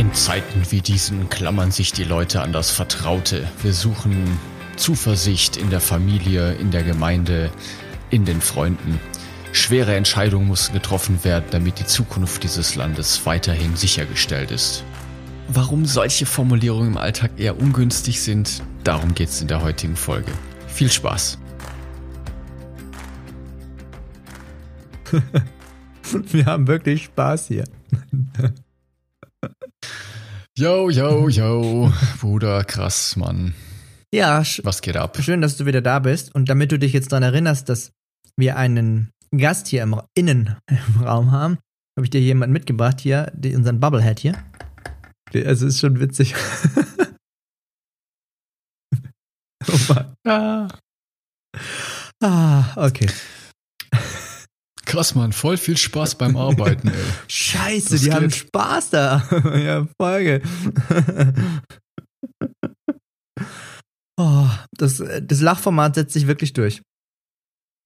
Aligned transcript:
In 0.00 0.14
Zeiten 0.14 0.62
wie 0.70 0.80
diesen 0.80 1.28
klammern 1.28 1.70
sich 1.72 1.92
die 1.92 2.04
Leute 2.04 2.40
an 2.40 2.54
das 2.54 2.70
Vertraute. 2.70 3.46
Wir 3.60 3.74
suchen 3.74 4.38
Zuversicht 4.76 5.58
in 5.58 5.68
der 5.68 5.82
Familie, 5.82 6.54
in 6.54 6.70
der 6.70 6.84
Gemeinde, 6.84 7.50
in 8.08 8.24
den 8.24 8.40
Freunden. 8.40 8.98
Schwere 9.52 9.94
Entscheidungen 9.94 10.48
mussten 10.48 10.72
getroffen 10.72 11.22
werden, 11.22 11.44
damit 11.50 11.80
die 11.80 11.84
Zukunft 11.84 12.44
dieses 12.44 12.76
Landes 12.76 13.26
weiterhin 13.26 13.76
sichergestellt 13.76 14.50
ist. 14.50 14.84
Warum 15.48 15.84
solche 15.84 16.24
Formulierungen 16.24 16.92
im 16.92 16.96
Alltag 16.96 17.32
eher 17.36 17.60
ungünstig 17.60 18.22
sind, 18.22 18.62
darum 18.84 19.14
geht 19.14 19.28
es 19.28 19.42
in 19.42 19.48
der 19.48 19.60
heutigen 19.60 19.96
Folge. 19.96 20.32
Viel 20.66 20.90
Spaß! 20.90 21.36
Wir 26.32 26.46
haben 26.46 26.66
wirklich 26.68 27.04
Spaß 27.04 27.48
hier. 27.48 27.64
Yo, 30.58 30.90
yo, 30.90 31.28
yo, 31.28 31.92
Bruder, 32.20 32.64
krass, 32.64 33.16
Mann. 33.16 33.54
Ja, 34.12 34.42
was 34.64 34.82
geht 34.82 34.96
ab? 34.96 35.16
Schön, 35.22 35.40
dass 35.40 35.56
du 35.56 35.64
wieder 35.64 35.80
da 35.80 36.00
bist. 36.00 36.34
Und 36.34 36.48
damit 36.48 36.72
du 36.72 36.78
dich 36.78 36.92
jetzt 36.92 37.12
daran 37.12 37.22
erinnerst, 37.22 37.68
dass 37.68 37.92
wir 38.36 38.56
einen 38.56 39.12
Gast 39.30 39.68
hier 39.68 39.84
im 39.84 40.00
innen 40.14 40.56
im 40.68 41.02
Raum 41.02 41.30
haben, 41.30 41.58
habe 41.96 42.04
ich 42.04 42.10
dir 42.10 42.20
jemanden 42.20 42.52
mitgebracht 42.52 43.00
hier, 43.00 43.32
unseren 43.42 43.78
Bubblehead 43.78 44.18
hier. 44.18 44.34
Also 45.32 45.68
ist 45.68 45.78
schon 45.78 46.00
witzig. 46.00 46.34
oh 49.68 49.78
Mann. 49.88 50.16
Ah. 50.26 50.68
ah, 52.22 52.86
okay. 52.86 53.08
Krass, 54.90 55.14
Mann, 55.14 55.32
voll 55.32 55.56
viel 55.56 55.76
Spaß 55.76 56.16
beim 56.16 56.36
Arbeiten, 56.36 56.88
ey. 56.88 56.94
Scheiße, 57.28 57.90
das 57.90 58.00
die 58.00 58.06
geht. 58.06 58.14
haben 58.14 58.30
Spaß 58.30 58.90
da. 58.90 59.22
ja, 59.56 59.86
Folge. 60.00 60.42
oh, 64.16 64.48
das, 64.72 65.00
das 65.22 65.40
Lachformat 65.40 65.94
setzt 65.94 66.12
sich 66.12 66.26
wirklich 66.26 66.54
durch. 66.54 66.82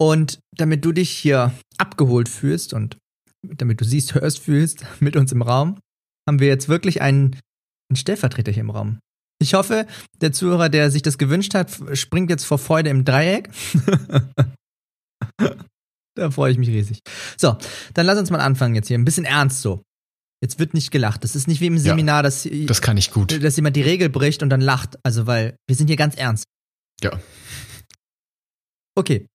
Und 0.01 0.39
damit 0.57 0.83
du 0.85 0.93
dich 0.93 1.11
hier 1.11 1.53
abgeholt 1.77 2.31
fühlst 2.31 2.73
und 2.73 2.97
damit 3.43 3.83
du 3.83 3.85
siehst, 3.85 4.15
hörst, 4.15 4.39
fühlst 4.39 4.87
mit 5.01 5.15
uns 5.15 5.31
im 5.31 5.43
Raum, 5.43 5.79
haben 6.27 6.41
wir 6.41 6.49
jetzt 6.49 6.71
wirklich 6.71 7.03
einen, 7.03 7.39
einen 7.91 7.97
Stellvertreter 7.97 8.51
hier 8.51 8.63
im 8.63 8.71
Raum. 8.71 8.99
Ich 9.43 9.53
hoffe, 9.53 9.87
der 10.23 10.33
Zuhörer, 10.33 10.71
der 10.71 10.91
sich 10.91 11.03
das 11.03 11.19
gewünscht 11.19 11.53
hat, 11.53 11.71
springt 11.93 12.31
jetzt 12.31 12.45
vor 12.45 12.57
Freude 12.57 12.89
im 12.89 13.05
Dreieck. 13.05 13.51
Da 16.15 16.31
freue 16.31 16.53
ich 16.53 16.59
mich 16.59 16.69
riesig. 16.69 17.01
So, 17.37 17.57
dann 17.95 18.07
lass 18.07 18.19
uns 18.19 18.31
mal 18.31 18.41
anfangen 18.41 18.75
jetzt 18.75 18.89
hier. 18.89 18.99
Ein 18.99 19.05
bisschen 19.05 19.25
ernst 19.25 19.63
so. 19.63 19.83
Jetzt 20.43 20.59
wird 20.59 20.75
nicht 20.75 20.91
gelacht. 20.91 21.25
Das 21.25 21.35
ist 21.35 21.49
nicht 21.49 21.61
wie 21.61 21.67
im 21.67 21.79
Seminar, 21.79 22.19
ja, 22.19 22.23
dass, 22.23 22.49
das 22.67 22.83
kann 22.83 22.97
ich 22.97 23.11
gut. 23.11 23.43
dass 23.43 23.57
jemand 23.57 23.77
die 23.77 23.83
Regel 23.83 24.11
bricht 24.11 24.43
und 24.43 24.51
dann 24.51 24.61
lacht. 24.61 24.99
Also, 25.03 25.27
weil 25.27 25.57
wir 25.67 25.75
sind 25.75 25.87
hier 25.87 25.97
ganz 25.97 26.17
ernst. 26.17 26.45
Ja. 27.03 27.19
Okay. 28.95 29.27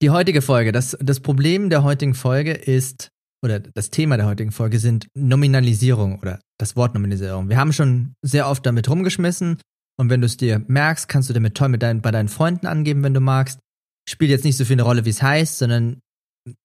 Die 0.00 0.10
heutige 0.10 0.42
Folge, 0.42 0.72
das, 0.72 0.96
das 1.00 1.20
Problem 1.20 1.70
der 1.70 1.82
heutigen 1.82 2.14
Folge 2.14 2.52
ist, 2.52 3.08
oder 3.44 3.60
das 3.60 3.90
Thema 3.90 4.16
der 4.16 4.26
heutigen 4.26 4.52
Folge 4.52 4.78
sind 4.78 5.08
Nominalisierung 5.14 6.18
oder 6.20 6.40
das 6.58 6.76
Wort 6.76 6.94
Nominalisierung. 6.94 7.48
Wir 7.48 7.56
haben 7.56 7.72
schon 7.72 8.14
sehr 8.22 8.48
oft 8.48 8.64
damit 8.64 8.88
rumgeschmissen 8.88 9.60
und 9.98 10.10
wenn 10.10 10.20
du 10.20 10.26
es 10.26 10.36
dir 10.36 10.64
merkst, 10.66 11.08
kannst 11.08 11.28
du 11.28 11.34
damit 11.34 11.56
toll 11.56 11.68
mit 11.68 11.82
deinen, 11.82 12.00
bei 12.00 12.10
deinen 12.10 12.28
Freunden 12.28 12.66
angeben, 12.66 13.02
wenn 13.02 13.14
du 13.14 13.20
magst 13.20 13.58
spielt 14.08 14.30
jetzt 14.30 14.44
nicht 14.44 14.56
so 14.56 14.64
viel 14.64 14.74
eine 14.74 14.82
Rolle, 14.82 15.04
wie 15.04 15.10
es 15.10 15.22
heißt, 15.22 15.58
sondern 15.58 16.00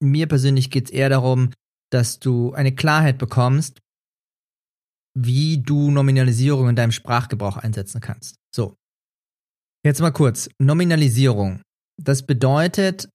mir 0.01 0.27
persönlich 0.27 0.71
geht 0.71 0.85
es 0.85 0.91
eher 0.91 1.09
darum, 1.09 1.51
dass 1.91 2.19
du 2.19 2.53
eine 2.53 2.73
Klarheit 2.73 3.17
bekommst, 3.17 3.79
wie 5.17 5.59
du 5.59 5.91
Nominalisierung 5.91 6.69
in 6.69 6.75
deinem 6.75 6.91
Sprachgebrauch 6.91 7.57
einsetzen 7.57 8.01
kannst. 8.01 8.35
So. 8.53 8.75
Jetzt 9.85 10.01
mal 10.01 10.11
kurz. 10.11 10.49
Nominalisierung. 10.59 11.61
Das 12.01 12.25
bedeutet, 12.25 13.09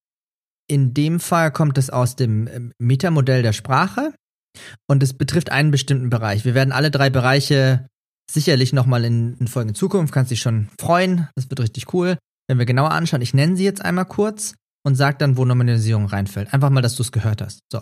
in 0.69 0.93
dem 0.93 1.19
Fall 1.19 1.51
kommt 1.51 1.77
es 1.77 1.89
aus 1.89 2.15
dem 2.15 2.47
ähm, 2.47 2.73
Metamodell 2.79 3.43
der 3.43 3.53
Sprache 3.53 4.13
und 4.87 5.03
es 5.03 5.13
betrifft 5.13 5.51
einen 5.51 5.71
bestimmten 5.71 6.09
Bereich. 6.09 6.45
Wir 6.45 6.55
werden 6.55 6.71
alle 6.71 6.91
drei 6.91 7.09
Bereiche 7.09 7.87
sicherlich 8.29 8.73
nochmal 8.73 9.05
in, 9.05 9.37
in 9.37 9.47
Folgen 9.47 9.75
Zukunft, 9.75 10.13
kannst 10.13 10.31
dich 10.31 10.41
schon 10.41 10.69
freuen. 10.79 11.27
Das 11.35 11.49
wird 11.49 11.59
richtig 11.59 11.93
cool 11.93 12.17
wenn 12.47 12.59
wir 12.59 12.65
genauer 12.65 12.91
anschauen, 12.91 13.21
ich 13.21 13.33
nenne 13.33 13.55
sie 13.55 13.63
jetzt 13.63 13.83
einmal 13.83 14.05
kurz 14.05 14.55
und 14.85 14.95
sage 14.95 15.17
dann, 15.17 15.37
wo 15.37 15.45
Nominalisierung 15.45 16.05
reinfällt. 16.05 16.53
Einfach 16.53 16.69
mal, 16.69 16.81
dass 16.81 16.95
du 16.95 17.03
es 17.03 17.11
gehört 17.11 17.41
hast. 17.41 17.59
So. 17.71 17.81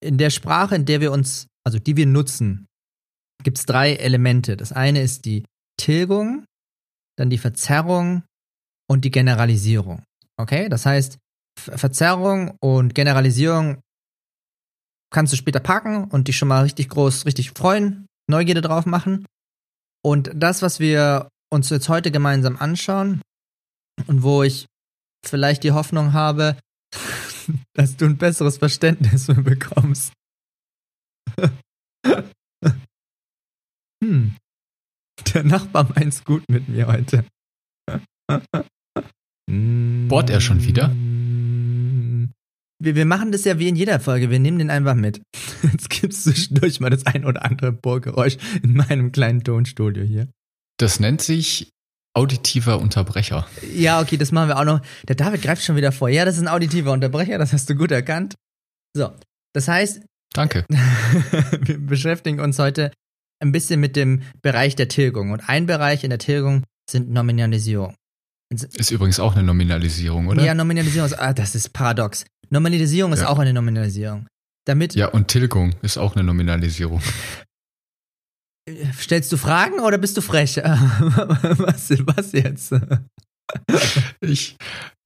In 0.00 0.18
der 0.18 0.30
Sprache, 0.30 0.76
in 0.76 0.84
der 0.84 1.00
wir 1.00 1.12
uns, 1.12 1.46
also 1.64 1.78
die 1.78 1.96
wir 1.96 2.06
nutzen, 2.06 2.66
gibt 3.42 3.58
es 3.58 3.66
drei 3.66 3.94
Elemente. 3.94 4.56
Das 4.56 4.72
eine 4.72 5.02
ist 5.02 5.24
die 5.24 5.44
Tilgung, 5.78 6.44
dann 7.16 7.30
die 7.30 7.38
Verzerrung 7.38 8.22
und 8.88 9.04
die 9.04 9.10
Generalisierung. 9.10 10.02
Okay? 10.36 10.68
Das 10.68 10.86
heißt, 10.86 11.18
Verzerrung 11.58 12.56
und 12.60 12.94
Generalisierung 12.94 13.80
kannst 15.10 15.32
du 15.32 15.36
später 15.36 15.60
packen 15.60 16.04
und 16.04 16.28
dich 16.28 16.36
schon 16.36 16.48
mal 16.48 16.62
richtig 16.62 16.88
groß, 16.90 17.26
richtig 17.26 17.50
freuen, 17.50 18.06
Neugierde 18.28 18.60
drauf 18.60 18.86
machen. 18.86 19.26
Und 20.04 20.30
das, 20.34 20.62
was 20.62 20.80
wir 20.80 21.28
uns 21.50 21.70
jetzt 21.70 21.88
heute 21.88 22.10
gemeinsam 22.10 22.56
anschauen, 22.56 23.22
und 24.06 24.22
wo 24.22 24.42
ich 24.42 24.66
vielleicht 25.26 25.64
die 25.64 25.72
Hoffnung 25.72 26.12
habe, 26.12 26.56
dass 27.74 27.96
du 27.96 28.06
ein 28.06 28.16
besseres 28.16 28.58
Verständnis 28.58 29.26
bekommst. 29.26 30.12
hm. 34.02 34.36
Der 35.34 35.42
Nachbar 35.44 35.90
meint's 35.94 36.24
gut 36.24 36.44
mit 36.48 36.68
mir 36.68 36.86
heute. 36.86 37.24
Bohrt 40.08 40.30
er 40.30 40.40
schon 40.40 40.62
wieder? 40.62 40.90
Wir, 42.80 42.94
wir 42.94 43.06
machen 43.06 43.32
das 43.32 43.44
ja 43.44 43.58
wie 43.58 43.68
in 43.68 43.76
jeder 43.76 43.98
Folge. 43.98 44.30
Wir 44.30 44.38
nehmen 44.38 44.58
den 44.58 44.70
einfach 44.70 44.94
mit. 44.94 45.20
Jetzt 45.62 45.90
gibt's 45.90 46.24
zwischendurch 46.24 46.80
mal 46.80 46.90
das 46.90 47.06
ein 47.06 47.24
oder 47.24 47.44
andere 47.44 47.72
Bohrgeräusch 47.72 48.36
in 48.62 48.74
meinem 48.74 49.10
kleinen 49.10 49.42
Tonstudio 49.42 50.04
hier. 50.04 50.28
Das 50.78 51.00
nennt 51.00 51.20
sich 51.20 51.70
Auditiver 52.18 52.80
Unterbrecher. 52.80 53.46
Ja, 53.72 54.00
okay, 54.00 54.16
das 54.16 54.32
machen 54.32 54.48
wir 54.48 54.58
auch 54.58 54.64
noch. 54.64 54.80
Der 55.06 55.14
David 55.14 55.40
greift 55.40 55.62
schon 55.62 55.76
wieder 55.76 55.92
vor. 55.92 56.08
Ja, 56.08 56.24
das 56.24 56.34
ist 56.34 56.42
ein 56.42 56.48
auditiver 56.48 56.90
Unterbrecher, 56.90 57.38
das 57.38 57.52
hast 57.52 57.70
du 57.70 57.76
gut 57.76 57.92
erkannt. 57.92 58.34
So, 58.92 59.12
das 59.54 59.68
heißt. 59.68 60.02
Danke. 60.34 60.66
wir 61.60 61.78
beschäftigen 61.78 62.40
uns 62.40 62.58
heute 62.58 62.90
ein 63.38 63.52
bisschen 63.52 63.78
mit 63.78 63.94
dem 63.94 64.22
Bereich 64.42 64.74
der 64.74 64.88
Tilgung. 64.88 65.30
Und 65.30 65.48
ein 65.48 65.66
Bereich 65.66 66.02
in 66.02 66.10
der 66.10 66.18
Tilgung 66.18 66.64
sind 66.90 67.08
Nominalisierung. 67.08 67.94
Ist 68.50 68.90
übrigens 68.90 69.20
auch 69.20 69.36
eine 69.36 69.44
Nominalisierung, 69.44 70.26
oder? 70.26 70.42
Ja, 70.42 70.54
Nominalisierung 70.54 71.06
ist, 71.06 71.20
ah, 71.20 71.32
das 71.32 71.54
ist 71.54 71.72
paradox. 71.72 72.24
Nominalisierung 72.50 73.12
ist 73.12 73.20
ja. 73.20 73.28
auch 73.28 73.38
eine 73.38 73.52
Nominalisierung. 73.52 74.26
Damit. 74.64 74.96
Ja, 74.96 75.06
und 75.06 75.28
Tilgung 75.28 75.76
ist 75.82 75.98
auch 75.98 76.16
eine 76.16 76.24
Nominalisierung. 76.24 77.00
Stellst 78.98 79.32
du 79.32 79.36
Fragen 79.36 79.80
oder 79.80 79.98
bist 79.98 80.16
du 80.16 80.20
frech? 80.20 80.56
was, 80.58 81.90
was 81.90 82.32
jetzt? 82.32 82.74
Ich, 84.20 84.56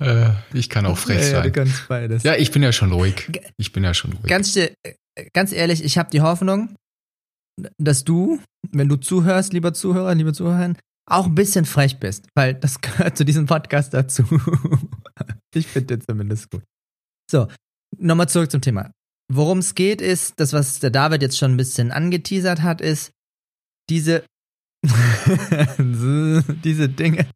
äh, 0.03 0.31
ich 0.53 0.69
kann 0.69 0.87
auch 0.87 0.99
frech 0.99 1.23
sein. 1.23 1.32
Ja, 1.32 1.43
du 1.43 1.53
kannst 1.53 1.88
beides. 1.88 2.23
Ja, 2.23 2.35
ich 2.35 2.50
bin 2.50 2.62
ja 2.62 2.73
schon 2.73 2.93
ruhig. 2.93 3.31
Ich 3.56 3.73
bin 3.73 3.85
ja 3.85 3.94
schon 3.94 4.12
ruhig. 4.12 4.26
Ganz, 4.26 4.59
ganz 5.32 5.53
ehrlich, 5.53 5.85
ich 5.85 5.99
habe 5.99 6.11
die 6.11 6.20
Hoffnung, 6.20 6.75
dass 7.79 8.05
du, 8.05 8.41
wenn 8.70 8.88
du 8.88 8.97
zuhörst, 8.97 9.53
lieber 9.53 9.75
Zuhörer, 9.75 10.14
liebe 10.14 10.32
Zuhörer, 10.32 10.75
auch 11.09 11.26
ein 11.26 11.35
bisschen 11.35 11.64
frech 11.64 11.99
bist, 11.99 12.26
weil 12.35 12.55
das 12.55 12.81
gehört 12.81 13.17
zu 13.17 13.25
diesem 13.25 13.47
Podcast 13.47 13.94
dazu. 13.94 14.25
ich 15.55 15.67
finde 15.67 15.97
den 15.97 16.06
zumindest 16.06 16.50
gut. 16.50 16.62
So, 17.31 17.49
nochmal 17.99 18.29
zurück 18.29 18.50
zum 18.50 18.61
Thema. 18.61 18.91
Worum 19.32 19.59
es 19.59 19.75
geht, 19.75 20.00
ist, 20.00 20.38
das, 20.41 20.53
was 20.53 20.81
der 20.81 20.91
David 20.91 21.23
jetzt 21.23 21.38
schon 21.38 21.53
ein 21.53 21.56
bisschen 21.56 21.91
angeteasert 21.91 22.62
hat, 22.62 22.81
ist, 22.81 23.12
diese, 23.92 24.24
diese 26.64 26.88
Dinge, 26.88 27.26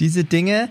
diese 0.00 0.24
Dinge 0.24 0.70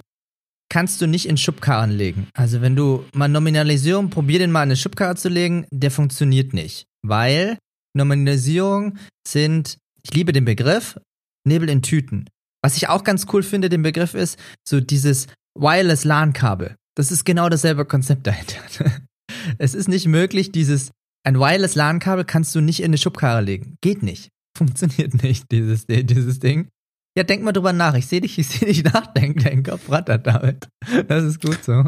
kannst 0.70 1.02
du 1.02 1.08
nicht 1.08 1.26
in 1.26 1.38
Schubkarren 1.38 1.92
legen. 1.92 2.28
Also 2.34 2.60
wenn 2.60 2.76
du 2.76 3.06
mal 3.14 3.30
Nominalisierung, 3.30 4.10
probier 4.10 4.40
den 4.40 4.52
mal 4.52 4.64
in 4.64 4.70
eine 4.70 4.76
Schubkarre 4.76 5.16
zu 5.16 5.30
legen, 5.30 5.66
der 5.72 5.92
funktioniert 5.92 6.54
nicht. 6.54 6.88
Weil 7.02 7.58
Nominalisierung 7.96 8.98
sind 9.26 9.78
Ich 10.04 10.14
liebe 10.14 10.34
den 10.34 10.44
Begriff 10.44 11.00
Nebel 11.48 11.70
in 11.70 11.82
Tüten. 11.82 12.28
Was 12.62 12.76
ich 12.76 12.90
auch 12.90 13.06
ganz 13.06 13.28
cool 13.32 13.44
finde, 13.44 13.70
den 13.70 13.82
Begriff 13.82 14.14
ist 14.14 14.38
so 14.68 14.82
dieses 14.82 15.28
Wireless 15.58 16.04
LAN-Kabel. 16.04 16.76
Das 16.96 17.12
ist 17.12 17.24
genau 17.24 17.48
dasselbe 17.48 17.86
Konzept 17.86 18.28
dahinter. 18.28 18.60
es 19.58 19.74
ist 19.74 19.88
nicht 19.88 20.06
möglich, 20.06 20.52
dieses, 20.52 20.92
ein 21.26 21.40
Wireless 21.40 21.76
LAN-Kabel 21.76 22.26
kannst 22.26 22.56
du 22.56 22.62
nicht 22.62 22.80
in 22.80 22.86
eine 22.86 22.98
Schubkarre 22.98 23.42
legen. 23.42 23.78
Geht 23.82 24.04
nicht. 24.04 24.30
Funktioniert 24.58 25.22
nicht, 25.24 25.52
dieses, 25.52 25.86
dieses 25.88 26.40
Ding. 26.40 26.70
Ja, 27.18 27.24
denk 27.24 27.44
mal 27.44 27.52
drüber 27.52 27.74
nach. 27.74 27.96
Ich 27.96 28.08
sehe 28.08 28.22
dich, 28.22 28.38
ich 28.38 28.48
sehe 28.48 28.68
dich 28.68 28.84
nachdenken. 28.94 29.44
Dein 29.44 29.64
Kopf 29.64 29.90
rattert 29.90 30.28
damit. 30.28 30.68
Das 31.08 31.24
ist 31.24 31.42
gut 31.42 31.64
so. 31.64 31.86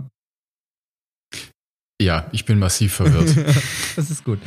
Ja, 2.01 2.27
ich 2.31 2.45
bin 2.45 2.57
massiv 2.57 2.95
verwirrt. 2.95 3.37
das 3.95 4.09
ist 4.09 4.23
gut. 4.23 4.39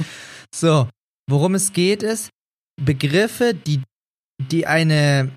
So, 0.55 0.89
worum 1.31 1.55
es 1.55 1.73
geht 1.73 2.03
ist, 2.03 2.31
Begriffe, 2.83 3.55
die, 3.55 3.83
die 4.51 4.67
eine, 4.67 5.31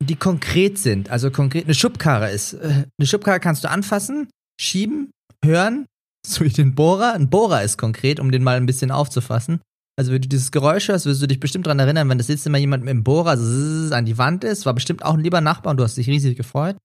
die 0.00 0.16
konkret 0.16 0.78
sind. 0.78 1.10
Also 1.10 1.30
konkret, 1.30 1.64
eine 1.64 1.74
Schubkarre 1.74 2.30
ist. 2.30 2.54
Äh, 2.54 2.86
eine 2.98 3.06
Schubkarre 3.06 3.40
kannst 3.40 3.64
du 3.64 3.70
anfassen, 3.70 4.30
schieben, 4.58 5.10
hören, 5.44 5.86
wie 6.40 6.48
den 6.48 6.74
Bohrer. 6.74 7.14
Ein 7.14 7.30
Bohrer 7.30 7.62
ist 7.62 7.78
konkret, 7.78 8.20
um 8.20 8.30
den 8.30 8.42
mal 8.42 8.56
ein 8.56 8.66
bisschen 8.66 8.90
aufzufassen. 8.90 9.60
Also 9.98 10.12
wenn 10.12 10.22
du 10.22 10.28
dieses 10.28 10.52
Geräusch 10.52 10.88
hörst, 10.88 11.06
wirst 11.06 11.22
du 11.22 11.26
dich 11.26 11.40
bestimmt 11.40 11.66
daran 11.66 11.80
erinnern, 11.80 12.08
wenn 12.08 12.18
das 12.18 12.28
jetzt 12.28 12.46
immer 12.46 12.58
jemand 12.58 12.84
mit 12.84 12.92
dem 12.92 13.02
Bohrer 13.02 13.32
an 13.32 14.04
die 14.04 14.16
Wand 14.16 14.44
ist, 14.44 14.64
war 14.64 14.74
bestimmt 14.74 15.04
auch 15.04 15.14
ein 15.14 15.20
lieber 15.20 15.40
Nachbar 15.40 15.72
und 15.72 15.76
du 15.78 15.84
hast 15.84 15.96
dich 15.96 16.06
riesig 16.06 16.36
gefreut. 16.36 16.76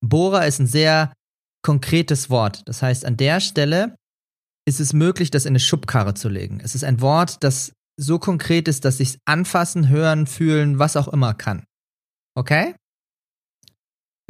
Bohrer 0.00 0.46
ist 0.46 0.60
ein 0.60 0.68
sehr 0.68 1.12
konkretes 1.64 2.30
Wort. 2.30 2.62
Das 2.66 2.80
heißt, 2.80 3.04
an 3.06 3.16
der 3.16 3.40
Stelle 3.40 3.96
ist 4.66 4.78
es 4.78 4.92
möglich, 4.92 5.30
das 5.30 5.46
in 5.46 5.50
eine 5.50 5.60
Schubkarre 5.60 6.14
zu 6.14 6.28
legen. 6.28 6.60
Es 6.62 6.74
ist 6.74 6.84
ein 6.84 7.00
Wort, 7.00 7.42
das 7.42 7.72
so 7.96 8.18
konkret 8.18 8.68
ist, 8.68 8.84
dass 8.84 9.00
ich 9.00 9.10
es 9.10 9.18
anfassen, 9.24 9.88
hören, 9.88 10.26
fühlen, 10.26 10.78
was 10.78 10.96
auch 10.96 11.08
immer 11.08 11.34
kann. 11.34 11.64
Okay? 12.36 12.74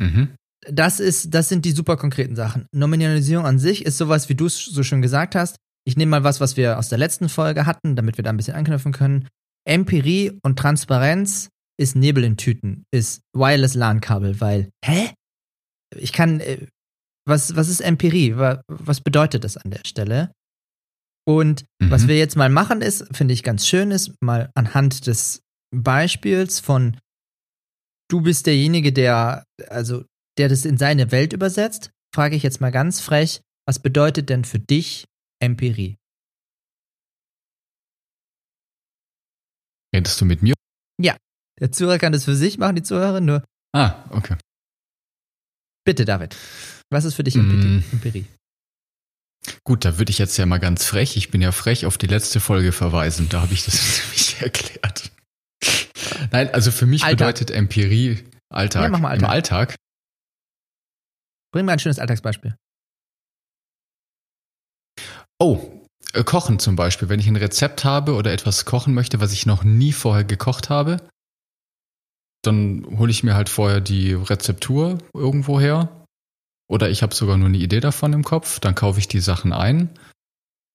Mhm. 0.00 0.34
Das 0.70 1.00
ist, 1.00 1.34
das 1.34 1.48
sind 1.48 1.64
die 1.64 1.72
super 1.72 1.96
konkreten 1.96 2.36
Sachen. 2.36 2.66
Nominalisierung 2.72 3.46
an 3.46 3.58
sich 3.58 3.84
ist 3.84 3.98
sowas, 3.98 4.28
wie 4.28 4.34
du 4.34 4.46
es 4.46 4.64
so 4.64 4.82
schön 4.82 5.02
gesagt 5.02 5.34
hast. 5.34 5.56
Ich 5.86 5.96
nehme 5.96 6.10
mal 6.10 6.24
was, 6.24 6.40
was 6.40 6.56
wir 6.56 6.78
aus 6.78 6.88
der 6.88 6.98
letzten 6.98 7.28
Folge 7.28 7.66
hatten, 7.66 7.96
damit 7.96 8.16
wir 8.16 8.24
da 8.24 8.30
ein 8.30 8.36
bisschen 8.36 8.54
anknüpfen 8.54 8.92
können. 8.92 9.28
Empirie 9.66 10.38
und 10.42 10.58
Transparenz 10.58 11.48
ist 11.78 11.96
Nebel 11.96 12.24
in 12.24 12.36
Tüten, 12.36 12.84
ist 12.92 13.22
Wireless 13.34 13.74
LAN-Kabel, 13.74 14.40
weil, 14.40 14.70
hä? 14.84 15.10
Ich 15.96 16.12
kann, 16.12 16.40
äh, 16.40 16.66
was, 17.26 17.56
was 17.56 17.68
ist 17.68 17.80
Empirie? 17.80 18.36
Was 18.36 19.00
bedeutet 19.00 19.44
das 19.44 19.56
an 19.56 19.70
der 19.70 19.80
Stelle? 19.86 20.32
Und 21.26 21.64
mhm. 21.80 21.90
was 21.90 22.06
wir 22.06 22.16
jetzt 22.16 22.36
mal 22.36 22.50
machen 22.50 22.80
ist, 22.80 23.06
finde 23.16 23.34
ich 23.34 23.42
ganz 23.42 23.66
schön, 23.66 23.90
ist 23.90 24.14
mal 24.20 24.50
anhand 24.54 25.06
des 25.06 25.40
Beispiels 25.74 26.60
von 26.60 26.98
du 28.10 28.20
bist 28.20 28.46
derjenige, 28.46 28.92
der, 28.92 29.44
also, 29.68 30.04
der 30.38 30.48
das 30.48 30.64
in 30.64 30.78
seine 30.78 31.10
Welt 31.10 31.32
übersetzt, 31.32 31.90
frage 32.14 32.36
ich 32.36 32.42
jetzt 32.42 32.60
mal 32.60 32.70
ganz 32.70 33.00
frech, 33.00 33.40
was 33.66 33.78
bedeutet 33.78 34.28
denn 34.28 34.44
für 34.44 34.58
dich 34.58 35.06
Empirie? 35.40 35.96
Redest 39.94 40.20
du 40.20 40.24
mit 40.24 40.42
mir? 40.42 40.54
Ja. 41.00 41.16
Der 41.60 41.70
Zuhörer 41.70 41.98
kann 41.98 42.12
das 42.12 42.24
für 42.24 42.34
sich 42.34 42.58
machen, 42.58 42.76
die 42.76 42.82
Zuhörerin 42.82 43.24
nur. 43.24 43.44
Ah, 43.72 44.04
okay. 44.10 44.36
Bitte, 45.84 46.04
David. 46.04 46.36
Was 46.90 47.04
ist 47.04 47.14
für 47.14 47.24
dich 47.24 47.36
Empirie? 47.36 48.22
Mm. 48.22 48.28
Gut, 49.62 49.84
da 49.84 49.98
würde 49.98 50.10
ich 50.10 50.18
jetzt 50.18 50.36
ja 50.36 50.46
mal 50.46 50.58
ganz 50.58 50.84
frech, 50.84 51.16
ich 51.16 51.30
bin 51.30 51.42
ja 51.42 51.52
frech, 51.52 51.86
auf 51.86 51.98
die 51.98 52.06
letzte 52.06 52.40
Folge 52.40 52.72
verweisen. 52.72 53.28
Da 53.28 53.42
habe 53.42 53.52
ich 53.52 53.64
das 53.64 54.00
nämlich 54.04 54.40
erklärt. 54.40 55.10
Nein, 56.32 56.52
also 56.52 56.70
für 56.70 56.86
mich 56.86 57.04
Alltag. 57.04 57.18
bedeutet 57.18 57.50
Empirie 57.50 58.24
Alltag. 58.48 58.82
Ja, 58.84 58.88
mach 58.88 59.00
mal 59.00 59.10
Alltag. 59.10 59.28
Im 59.28 59.30
Alltag. 59.30 59.76
Bring 61.54 61.66
mal 61.66 61.74
ein 61.74 61.78
schönes 61.78 62.00
Alltagsbeispiel. 62.00 62.56
Oh, 65.38 65.84
äh, 66.12 66.24
Kochen 66.24 66.58
zum 66.58 66.74
Beispiel. 66.74 67.08
Wenn 67.08 67.20
ich 67.20 67.28
ein 67.28 67.36
Rezept 67.36 67.84
habe 67.84 68.14
oder 68.14 68.32
etwas 68.32 68.64
kochen 68.64 68.92
möchte, 68.92 69.20
was 69.20 69.32
ich 69.32 69.46
noch 69.46 69.62
nie 69.62 69.92
vorher 69.92 70.24
gekocht 70.24 70.68
habe, 70.68 70.96
dann 72.42 72.84
hole 72.98 73.12
ich 73.12 73.22
mir 73.22 73.36
halt 73.36 73.48
vorher 73.48 73.80
die 73.80 74.14
Rezeptur 74.14 74.98
irgendwo 75.14 75.60
her. 75.60 76.04
Oder 76.68 76.90
ich 76.90 77.04
habe 77.04 77.14
sogar 77.14 77.36
nur 77.36 77.46
eine 77.46 77.58
Idee 77.58 77.78
davon 77.78 78.12
im 78.14 78.24
Kopf. 78.24 78.58
Dann 78.58 78.74
kaufe 78.74 78.98
ich 78.98 79.06
die 79.06 79.20
Sachen 79.20 79.52
ein. 79.52 79.90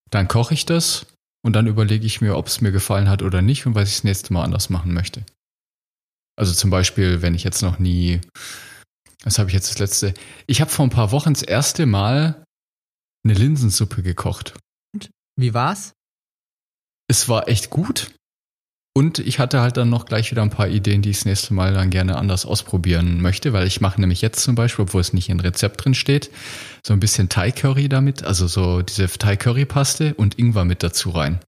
Dann 0.09 0.29
koche 0.29 0.53
ich 0.53 0.65
das 0.65 1.07
und 1.43 1.57
dann 1.57 1.67
überlege 1.67 2.05
ich 2.05 2.21
mir, 2.21 2.37
ob 2.37 2.47
es 2.47 2.61
mir 2.61 2.71
gefallen 2.71 3.09
hat 3.09 3.21
oder 3.21 3.41
nicht 3.41 3.65
und 3.65 3.75
was 3.75 3.89
ich 3.89 3.95
das 3.95 4.03
nächste 4.05 4.31
Mal 4.31 4.45
anders 4.45 4.69
machen 4.69 4.93
möchte. 4.93 5.25
Also 6.37 6.53
zum 6.53 6.69
Beispiel, 6.69 7.21
wenn 7.21 7.35
ich 7.35 7.43
jetzt 7.43 7.63
noch 7.63 7.79
nie, 7.79 8.21
was 9.23 9.39
habe 9.39 9.49
ich 9.49 9.53
jetzt 9.53 9.69
das 9.69 9.79
letzte? 9.79 10.13
Ich 10.47 10.61
habe 10.61 10.71
vor 10.71 10.85
ein 10.85 10.91
paar 10.91 11.11
Wochen 11.11 11.33
das 11.33 11.43
erste 11.43 11.85
Mal 11.85 12.43
eine 13.23 13.33
Linsensuppe 13.33 14.01
gekocht. 14.01 14.53
Und 14.93 15.09
wie 15.35 15.53
war's? 15.53 15.93
Es 17.09 17.27
war 17.27 17.47
echt 17.47 17.69
gut. 17.69 18.11
Und 18.95 19.19
ich 19.19 19.39
hatte 19.39 19.61
halt 19.61 19.77
dann 19.77 19.89
noch 19.89 20.05
gleich 20.05 20.31
wieder 20.31 20.41
ein 20.41 20.49
paar 20.49 20.67
Ideen, 20.67 21.01
die 21.01 21.11
ich 21.11 21.17
das 21.17 21.25
nächste 21.25 21.53
Mal 21.53 21.73
dann 21.73 21.89
gerne 21.89 22.17
anders 22.17 22.45
ausprobieren 22.45 23.21
möchte, 23.21 23.53
weil 23.53 23.67
ich 23.67 23.81
mache 23.81 24.01
nämlich 24.01 24.21
jetzt 24.21 24.41
zum 24.43 24.55
Beispiel, 24.55 24.83
obwohl 24.83 25.01
es 25.01 25.13
nicht 25.13 25.29
in 25.29 25.39
Rezept 25.39 25.83
drin 25.83 25.93
steht, 25.93 26.31
so 26.85 26.93
ein 26.93 26.99
bisschen 26.99 27.29
Thai 27.29 27.51
Curry 27.51 27.87
damit, 27.87 28.23
also 28.23 28.47
so 28.47 28.81
diese 28.81 29.07
Thai 29.07 29.37
Curry 29.37 29.65
Paste 29.65 30.15
und 30.15 30.39
Ingwer 30.39 30.65
mit 30.65 30.83
dazu 30.83 31.11
rein. 31.11 31.39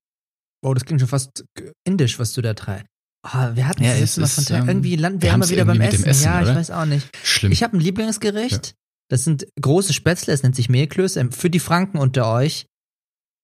Wow, 0.63 0.75
das 0.75 0.85
klingt 0.85 1.01
schon 1.01 1.09
fast 1.09 1.43
indisch, 1.83 2.19
was 2.19 2.33
du 2.33 2.41
da 2.41 2.53
treibst. 2.53 2.90
Oh, 3.23 3.55
wir 3.55 3.67
hatten 3.67 3.83
ja, 3.83 3.97
das 3.99 4.17
ist, 4.17 4.47
von 4.47 4.55
ähm, 4.55 4.67
irgendwie 4.67 4.95
landen 4.95 5.21
wir, 5.21 5.29
wir 5.29 5.35
immer 5.35 5.49
wieder 5.49 5.65
beim 5.65 5.79
Essen. 5.79 6.05
Essen. 6.05 6.23
Ja, 6.23 6.41
oder? 6.41 6.51
ich 6.51 6.55
weiß 6.57 6.71
auch 6.71 6.85
nicht. 6.85 7.07
Schlimm. 7.23 7.51
Ich 7.51 7.61
habe 7.61 7.77
ein 7.77 7.79
Lieblingsgericht. 7.79 8.67
Ja. 8.67 8.73
Das 9.09 9.23
sind 9.23 9.45
große 9.59 9.93
Spätzle, 9.93 10.33
es 10.33 10.41
nennt 10.41 10.55
sich 10.55 10.69
Mehlklöße. 10.69 11.31
Für 11.31 11.49
die 11.49 11.59
Franken 11.59 11.97
unter 11.97 12.31
euch. 12.31 12.65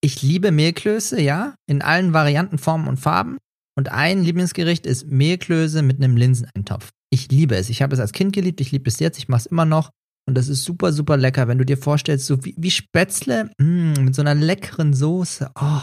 Ich 0.01 0.21
liebe 0.21 0.51
Mehlklöße, 0.51 1.19
ja, 1.21 1.55
in 1.67 1.81
allen 1.81 2.13
Varianten, 2.13 2.57
Formen 2.57 2.87
und 2.87 2.97
Farben. 2.97 3.37
Und 3.75 3.89
ein 3.89 4.23
Lieblingsgericht 4.23 4.85
ist 4.85 5.07
Mehlklöße 5.07 5.83
mit 5.83 5.97
einem 5.97 6.17
Linseneintopf. 6.17 6.89
Ich 7.11 7.29
liebe 7.29 7.55
es. 7.55 7.69
Ich 7.69 7.81
habe 7.81 7.93
es 7.93 7.99
als 7.99 8.13
Kind 8.13 8.33
geliebt, 8.33 8.61
ich 8.61 8.71
liebe 8.71 8.89
es 8.89 8.99
jetzt, 8.99 9.17
ich 9.17 9.27
mache 9.27 9.41
es 9.41 9.45
immer 9.45 9.65
noch. 9.65 9.91
Und 10.27 10.35
das 10.35 10.47
ist 10.47 10.63
super, 10.63 10.91
super 10.91 11.15
lecker, 11.15 11.47
wenn 11.47 11.57
du 11.57 11.65
dir 11.65 11.77
vorstellst, 11.77 12.25
so 12.25 12.43
wie, 12.43 12.55
wie 12.57 12.71
Spätzle 12.71 13.49
mh, 13.59 13.99
mm, 13.99 14.03
mit 14.03 14.15
so 14.15 14.21
einer 14.21 14.35
leckeren 14.35 14.93
Soße. 14.93 15.51
Oh. 15.59 15.81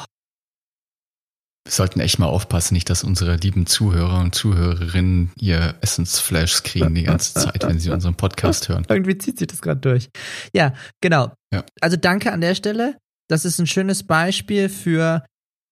Wir 1.67 1.73
sollten 1.73 2.01
echt 2.01 2.19
mal 2.19 2.27
aufpassen, 2.27 2.75
nicht, 2.75 2.91
dass 2.91 3.05
unsere 3.05 3.37
lieben 3.37 3.67
Zuhörer 3.67 4.21
und 4.21 4.35
Zuhörerinnen 4.35 5.33
ihr 5.39 5.75
Essensflashs 5.81 6.63
kriegen 6.63 6.95
die 6.95 7.05
ganze 7.05 7.33
Zeit, 7.35 7.67
wenn 7.67 7.79
sie 7.79 7.91
unseren 7.91 8.17
Podcast 8.17 8.69
hören. 8.69 8.85
Irgendwie 8.91 9.17
zieht 9.17 9.39
sich 9.39 9.49
das 9.49 9.63
gerade 9.63 9.81
durch. 9.81 10.11
Ja, 10.55 10.75
genau. 11.01 11.33
Ja. 11.53 11.65
Also 11.81 11.97
danke 11.97 12.33
an 12.33 12.43
der 12.43 12.55
Stelle. 12.55 12.99
Das 13.29 13.47
ist 13.47 13.59
ein 13.59 13.67
schönes 13.67 14.03
Beispiel 14.03 14.69
für 14.69 15.25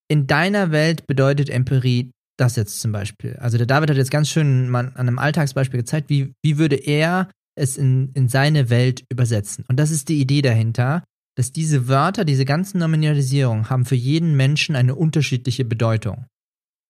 in 0.08 0.26
deiner 0.26 0.70
Welt 0.70 1.06
bedeutet 1.06 1.50
Empirie 1.50 2.10
das 2.38 2.56
jetzt 2.56 2.80
zum 2.80 2.92
Beispiel. 2.92 3.36
Also 3.36 3.58
der 3.58 3.66
David 3.66 3.90
hat 3.90 3.96
jetzt 3.96 4.10
ganz 4.10 4.28
schön 4.28 4.68
mal 4.68 4.88
an 4.94 4.96
einem 4.96 5.18
Alltagsbeispiel 5.18 5.80
gezeigt, 5.80 6.08
wie, 6.10 6.34
wie 6.42 6.58
würde 6.58 6.76
er 6.76 7.30
es 7.54 7.76
in, 7.76 8.10
in 8.14 8.28
seine 8.28 8.70
Welt 8.70 9.04
übersetzen. 9.10 9.64
Und 9.68 9.76
das 9.76 9.90
ist 9.90 10.08
die 10.08 10.20
Idee 10.20 10.42
dahinter, 10.42 11.04
dass 11.36 11.52
diese 11.52 11.88
Wörter, 11.88 12.24
diese 12.24 12.44
ganzen 12.44 12.78
Nominalisierungen 12.78 13.70
haben 13.70 13.84
für 13.84 13.94
jeden 13.94 14.36
Menschen 14.36 14.76
eine 14.76 14.94
unterschiedliche 14.94 15.64
Bedeutung. 15.64 16.26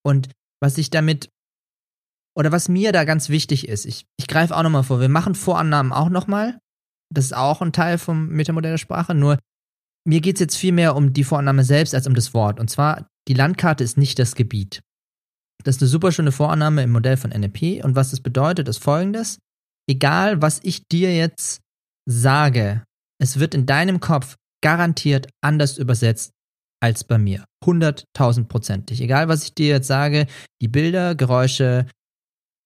Und 0.04 0.30
was 0.60 0.78
ich 0.78 0.90
damit, 0.90 1.28
oder 2.36 2.50
was 2.52 2.68
mir 2.68 2.92
da 2.92 3.04
ganz 3.04 3.28
wichtig 3.28 3.68
ist, 3.68 3.86
ich, 3.86 4.06
ich 4.18 4.26
greife 4.26 4.56
auch 4.56 4.62
nochmal 4.62 4.84
vor, 4.84 5.00
wir 5.00 5.08
machen 5.08 5.34
Vorannahmen 5.34 5.92
auch 5.92 6.08
nochmal. 6.08 6.58
Das 7.12 7.26
ist 7.26 7.36
auch 7.36 7.60
ein 7.60 7.72
Teil 7.72 7.98
vom 7.98 8.28
Metamodell 8.28 8.72
der 8.72 8.78
Sprache, 8.78 9.14
nur 9.14 9.38
mir 10.04 10.20
geht 10.20 10.36
es 10.36 10.40
jetzt 10.40 10.56
viel 10.56 10.72
mehr 10.72 10.96
um 10.96 11.12
die 11.12 11.24
Vorannahme 11.24 11.62
selbst 11.62 11.94
als 11.94 12.06
um 12.06 12.14
das 12.14 12.34
Wort. 12.34 12.58
Und 12.58 12.68
zwar 12.68 13.06
die 13.28 13.34
Landkarte 13.34 13.84
ist 13.84 13.96
nicht 13.96 14.18
das 14.18 14.34
Gebiet. 14.34 14.82
Das 15.62 15.76
ist 15.76 15.82
eine 15.82 15.88
super 15.88 16.10
schöne 16.10 16.32
Vorannahme 16.32 16.82
im 16.82 16.90
Modell 16.90 17.16
von 17.16 17.30
NLP 17.30 17.84
und 17.84 17.94
was 17.94 18.10
das 18.10 18.20
bedeutet, 18.20 18.66
ist 18.68 18.82
folgendes. 18.82 19.38
Egal, 19.88 20.42
was 20.42 20.60
ich 20.64 20.88
dir 20.88 21.14
jetzt 21.14 21.60
sage, 22.08 22.82
es 23.22 23.38
wird 23.38 23.54
in 23.54 23.66
deinem 23.66 24.00
Kopf 24.00 24.36
garantiert 24.62 25.28
anders 25.40 25.78
übersetzt 25.78 26.32
als 26.80 27.04
bei 27.04 27.18
mir. 27.18 27.44
Hunderttausendprozentig. 27.64 29.00
Egal, 29.00 29.28
was 29.28 29.44
ich 29.44 29.54
dir 29.54 29.68
jetzt 29.68 29.86
sage, 29.86 30.26
die 30.60 30.68
Bilder, 30.68 31.14
Geräusche, 31.14 31.86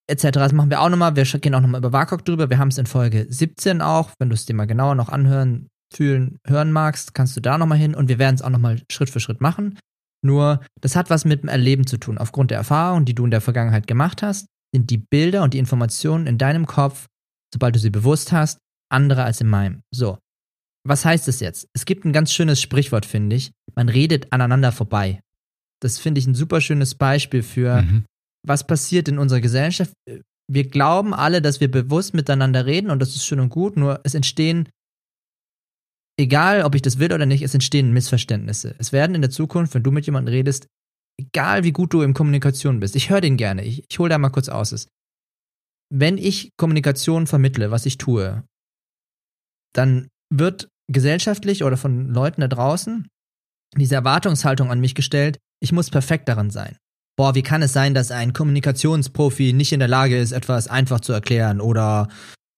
etc. 0.08 0.28
Das 0.32 0.52
machen 0.52 0.70
wir 0.70 0.80
auch 0.80 0.88
nochmal. 0.88 1.14
Wir 1.16 1.24
gehen 1.24 1.54
auch 1.54 1.60
nochmal 1.60 1.80
über 1.80 1.92
WAKOK 1.92 2.24
drüber. 2.24 2.48
Wir 2.48 2.58
haben 2.58 2.68
es 2.68 2.78
in 2.78 2.86
Folge 2.86 3.26
17 3.28 3.82
auch. 3.82 4.12
Wenn 4.18 4.30
du 4.30 4.34
es 4.34 4.46
dir 4.46 4.54
mal 4.54 4.66
genauer 4.66 4.94
noch 4.94 5.10
anhören, 5.10 5.68
fühlen, 5.94 6.38
hören 6.46 6.72
magst, 6.72 7.14
kannst 7.14 7.36
du 7.36 7.40
da 7.40 7.58
nochmal 7.58 7.78
hin 7.78 7.94
und 7.94 8.08
wir 8.08 8.18
werden 8.18 8.36
es 8.36 8.42
auch 8.42 8.50
nochmal 8.50 8.80
Schritt 8.90 9.10
für 9.10 9.20
Schritt 9.20 9.40
machen. 9.40 9.78
Nur, 10.24 10.60
das 10.80 10.96
hat 10.96 11.10
was 11.10 11.24
mit 11.24 11.42
dem 11.42 11.48
Erleben 11.48 11.86
zu 11.86 11.98
tun. 11.98 12.18
Aufgrund 12.18 12.50
der 12.50 12.58
Erfahrung, 12.58 13.04
die 13.04 13.14
du 13.14 13.24
in 13.24 13.30
der 13.30 13.42
Vergangenheit 13.42 13.86
gemacht 13.86 14.22
hast, 14.22 14.46
sind 14.74 14.90
die 14.90 14.98
Bilder 14.98 15.42
und 15.42 15.54
die 15.54 15.58
Informationen 15.58 16.26
in 16.26 16.38
deinem 16.38 16.66
Kopf, 16.66 17.06
sobald 17.52 17.74
du 17.74 17.78
sie 17.78 17.90
bewusst 17.90 18.32
hast, 18.32 18.58
andere 18.90 19.24
als 19.24 19.40
in 19.40 19.48
meinem. 19.48 19.82
So. 19.94 20.18
Was 20.86 21.04
heißt 21.04 21.26
das 21.26 21.40
jetzt? 21.40 21.68
Es 21.72 21.84
gibt 21.84 22.04
ein 22.04 22.12
ganz 22.12 22.32
schönes 22.32 22.60
Sprichwort, 22.60 23.06
finde 23.06 23.36
ich. 23.36 23.50
Man 23.74 23.88
redet 23.88 24.32
aneinander 24.32 24.72
vorbei. 24.72 25.20
Das 25.80 25.98
finde 25.98 26.20
ich 26.20 26.26
ein 26.26 26.34
super 26.34 26.60
schönes 26.60 26.94
Beispiel 26.94 27.42
für, 27.42 27.82
mhm. 27.82 28.04
was 28.46 28.66
passiert 28.66 29.08
in 29.08 29.18
unserer 29.18 29.40
Gesellschaft? 29.40 29.92
Wir 30.48 30.68
glauben 30.68 31.12
alle, 31.12 31.42
dass 31.42 31.60
wir 31.60 31.70
bewusst 31.70 32.14
miteinander 32.14 32.66
reden 32.66 32.90
und 32.90 33.00
das 33.00 33.16
ist 33.16 33.26
schön 33.26 33.40
und 33.40 33.48
gut, 33.48 33.76
nur 33.76 34.00
es 34.04 34.14
entstehen, 34.14 34.68
egal 36.18 36.62
ob 36.62 36.74
ich 36.74 36.82
das 36.82 36.98
will 36.98 37.12
oder 37.12 37.26
nicht, 37.26 37.42
es 37.42 37.52
entstehen 37.52 37.92
Missverständnisse. 37.92 38.74
Es 38.78 38.92
werden 38.92 39.14
in 39.14 39.22
der 39.22 39.30
Zukunft, 39.30 39.74
wenn 39.74 39.82
du 39.82 39.90
mit 39.90 40.06
jemandem 40.06 40.32
redest, 40.32 40.68
egal 41.20 41.64
wie 41.64 41.72
gut 41.72 41.92
du 41.92 42.02
in 42.02 42.14
Kommunikation 42.14 42.80
bist, 42.80 42.94
ich 42.94 43.10
höre 43.10 43.20
den 43.20 43.36
gerne, 43.36 43.64
ich, 43.64 43.84
ich 43.88 43.98
hole 43.98 44.08
da 44.08 44.18
mal 44.18 44.30
kurz 44.30 44.48
aus. 44.48 44.72
Ist, 44.72 44.88
wenn 45.92 46.16
ich 46.16 46.50
Kommunikation 46.56 47.26
vermittle, 47.26 47.70
was 47.70 47.86
ich 47.86 47.98
tue, 47.98 48.44
dann 49.74 50.08
wird 50.30 50.68
gesellschaftlich 50.88 51.64
oder 51.64 51.76
von 51.76 52.08
Leuten 52.12 52.40
da 52.40 52.48
draußen 52.48 53.08
diese 53.76 53.94
Erwartungshaltung 53.94 54.70
an 54.70 54.80
mich 54.80 54.94
gestellt, 54.94 55.38
ich 55.60 55.72
muss 55.72 55.90
perfekt 55.90 56.28
daran 56.28 56.50
sein. 56.50 56.76
Boah, 57.16 57.34
wie 57.34 57.42
kann 57.42 57.62
es 57.62 57.72
sein, 57.72 57.94
dass 57.94 58.10
ein 58.10 58.32
Kommunikationsprofi 58.32 59.52
nicht 59.52 59.72
in 59.72 59.80
der 59.80 59.88
Lage 59.88 60.18
ist, 60.18 60.32
etwas 60.32 60.68
einfach 60.68 61.00
zu 61.00 61.12
erklären 61.12 61.60
oder 61.60 62.08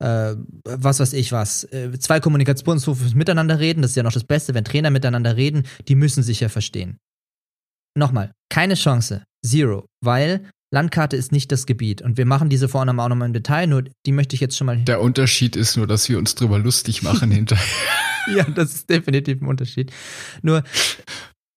äh, 0.03 0.35
was 0.65 1.01
weiß 1.01 1.13
ich 1.13 1.33
was. 1.33 1.65
Äh, 1.65 1.97
zwei 1.99 2.21
Kommunikationsprofis 2.21 3.15
miteinander 3.15 3.61
reden, 3.61 3.83
das 3.83 3.93
ist 3.93 3.97
ja 3.97 4.03
noch 4.03 4.13
das 4.13 4.25
Beste, 4.25 4.55
wenn 4.55 4.65
Trainer 4.65 4.91
miteinander 4.91 5.37
reden, 5.37 5.65
die 5.87 5.95
müssen 5.95 6.23
sich 6.23 6.41
ja 6.41 6.49
verstehen. 6.49 6.99
Nochmal, 7.97 8.33
keine 8.49 8.75
Chance. 8.75 9.23
Zero. 9.47 9.87
Weil 10.01 10.51
Landkarte 10.73 11.17
ist 11.17 11.33
nicht 11.33 11.51
das 11.53 11.67
Gebiet. 11.67 12.03
Und 12.03 12.17
wir 12.17 12.27
machen 12.27 12.49
diese 12.49 12.69
Vorname 12.69 13.03
auch 13.03 13.09
nochmal 13.09 13.29
im 13.29 13.33
Detail, 13.33 13.67
nur 13.67 13.85
die 14.07 14.13
möchte 14.13 14.35
ich 14.35 14.41
jetzt 14.41 14.57
schon 14.57 14.67
mal. 14.67 14.77
Der 14.77 15.01
Unterschied 15.01 15.57
ist 15.57 15.77
nur, 15.77 15.87
dass 15.87 16.09
wir 16.09 16.19
uns 16.19 16.35
drüber 16.35 16.59
lustig 16.59 17.03
machen 17.03 17.31
hinterher. 17.31 17.65
ja, 18.37 18.45
das 18.45 18.75
ist 18.75 18.91
definitiv 18.91 19.41
ein 19.41 19.47
Unterschied. 19.47 19.93
Nur, 20.43 20.63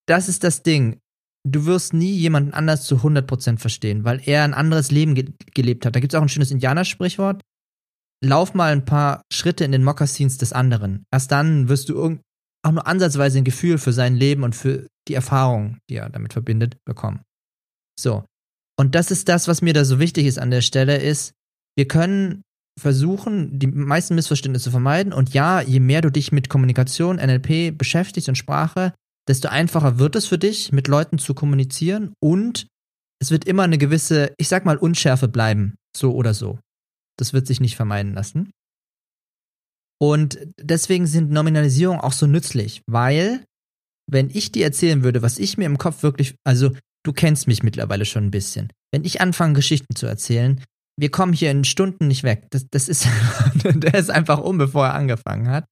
das 0.08 0.30
ist 0.30 0.44
das 0.44 0.64
Ding. 0.64 1.00
Du 1.48 1.66
wirst 1.66 1.94
nie 1.94 2.12
jemanden 2.12 2.54
anders 2.54 2.86
zu 2.86 2.98
100% 2.98 3.58
verstehen, 3.58 4.04
weil 4.04 4.22
er 4.26 4.44
ein 4.44 4.54
anderes 4.54 4.92
Leben 4.92 5.16
ge 5.16 5.32
gelebt 5.54 5.86
hat. 5.86 5.96
Da 5.96 6.00
gibt 6.00 6.14
es 6.14 6.18
auch 6.18 6.22
ein 6.22 6.30
schönes 6.30 6.52
Indianersprichwort. 6.52 7.42
Lauf 8.24 8.54
mal 8.54 8.72
ein 8.72 8.86
paar 8.86 9.24
Schritte 9.34 9.64
in 9.64 9.72
den 9.72 9.84
Mokassins 9.84 10.38
des 10.38 10.54
anderen. 10.54 11.06
Erst 11.12 11.32
dann 11.32 11.68
wirst 11.68 11.90
du 11.90 12.20
auch 12.64 12.72
nur 12.72 12.86
ansatzweise 12.86 13.40
ein 13.40 13.44
Gefühl 13.44 13.80
für 13.80 13.94
sein 13.94 14.16
Leben 14.16 14.44
und 14.44 14.56
für 14.56 14.88
die 15.08 15.16
Erfahrung, 15.16 15.80
die 15.90 15.96
er 15.96 16.10
damit 16.10 16.34
verbindet, 16.34 16.78
bekommen. 16.86 17.22
So. 18.00 18.24
Und 18.78 18.94
das 18.94 19.10
ist 19.10 19.28
das, 19.30 19.48
was 19.48 19.64
mir 19.64 19.74
da 19.74 19.84
so 19.86 20.00
wichtig 20.00 20.26
ist 20.28 20.38
an 20.38 20.52
der 20.52 20.62
Stelle, 20.62 20.98
ist, 20.98 21.34
wir 21.76 21.88
können 21.88 22.44
versuchen, 22.80 23.60
die 23.60 23.68
meisten 23.68 24.16
Missverständnisse 24.16 24.66
zu 24.66 24.72
vermeiden. 24.72 25.14
Und 25.14 25.34
ja, 25.34 25.62
je 25.62 25.80
mehr 25.80 26.02
du 26.02 26.10
dich 26.10 26.32
mit 26.32 26.50
Kommunikation, 26.50 27.18
NLP 27.18 27.78
beschäftigst 27.78 28.30
und 28.30 28.36
Sprache, 28.36 28.94
desto 29.28 29.50
einfacher 29.50 30.00
wird 30.00 30.16
es 30.16 30.26
für 30.26 30.38
dich, 30.38 30.72
mit 30.72 30.88
Leuten 30.88 31.18
zu 31.18 31.34
kommunizieren 31.34 32.14
und 32.20 32.68
es 33.22 33.30
wird 33.30 33.46
immer 33.46 33.64
eine 33.64 33.78
gewisse, 33.78 34.34
ich 34.38 34.48
sag 34.48 34.66
mal, 34.66 34.78
Unschärfe 34.78 35.28
bleiben, 35.28 35.76
so 35.96 36.16
oder 36.16 36.34
so. 36.34 36.60
Das 37.18 37.34
wird 37.34 37.46
sich 37.46 37.60
nicht 37.60 37.76
vermeiden 37.76 38.14
lassen. 38.14 38.52
Und 40.02 40.40
deswegen 40.60 41.06
sind 41.06 41.30
Nominalisierungen 41.30 42.02
auch 42.02 42.14
so 42.14 42.26
nützlich, 42.26 42.82
weil 42.88 43.46
wenn 44.10 44.32
ich 44.32 44.52
dir 44.52 44.66
erzählen 44.66 45.04
würde, 45.04 45.22
was 45.22 45.38
ich 45.38 45.58
mir 45.58 45.66
im 45.66 45.78
Kopf 45.78 46.02
wirklich, 46.02 46.34
also 46.44 46.72
du 47.04 47.14
kennst 47.14 47.48
mich 47.48 47.62
mittlerweile 47.62 48.06
schon 48.06 48.26
ein 48.26 48.32
bisschen. 48.32 48.74
Wenn 48.92 49.06
ich 49.06 49.22
anfange, 49.22 49.54
Geschichten 49.54 49.96
zu 49.96 50.08
erzählen, 50.08 50.64
wir 51.02 51.10
kommen 51.10 51.34
hier 51.34 51.50
in 51.50 51.64
Stunden 51.64 52.08
nicht 52.08 52.24
weg. 52.24 52.46
Das, 52.52 52.68
das 52.70 52.88
ist, 52.88 53.08
der 53.64 53.96
ist 53.96 54.12
einfach 54.12 54.40
um, 54.40 54.60
bevor 54.60 54.86
er 54.86 54.94
angefangen 54.94 55.50
hat. 55.50 55.66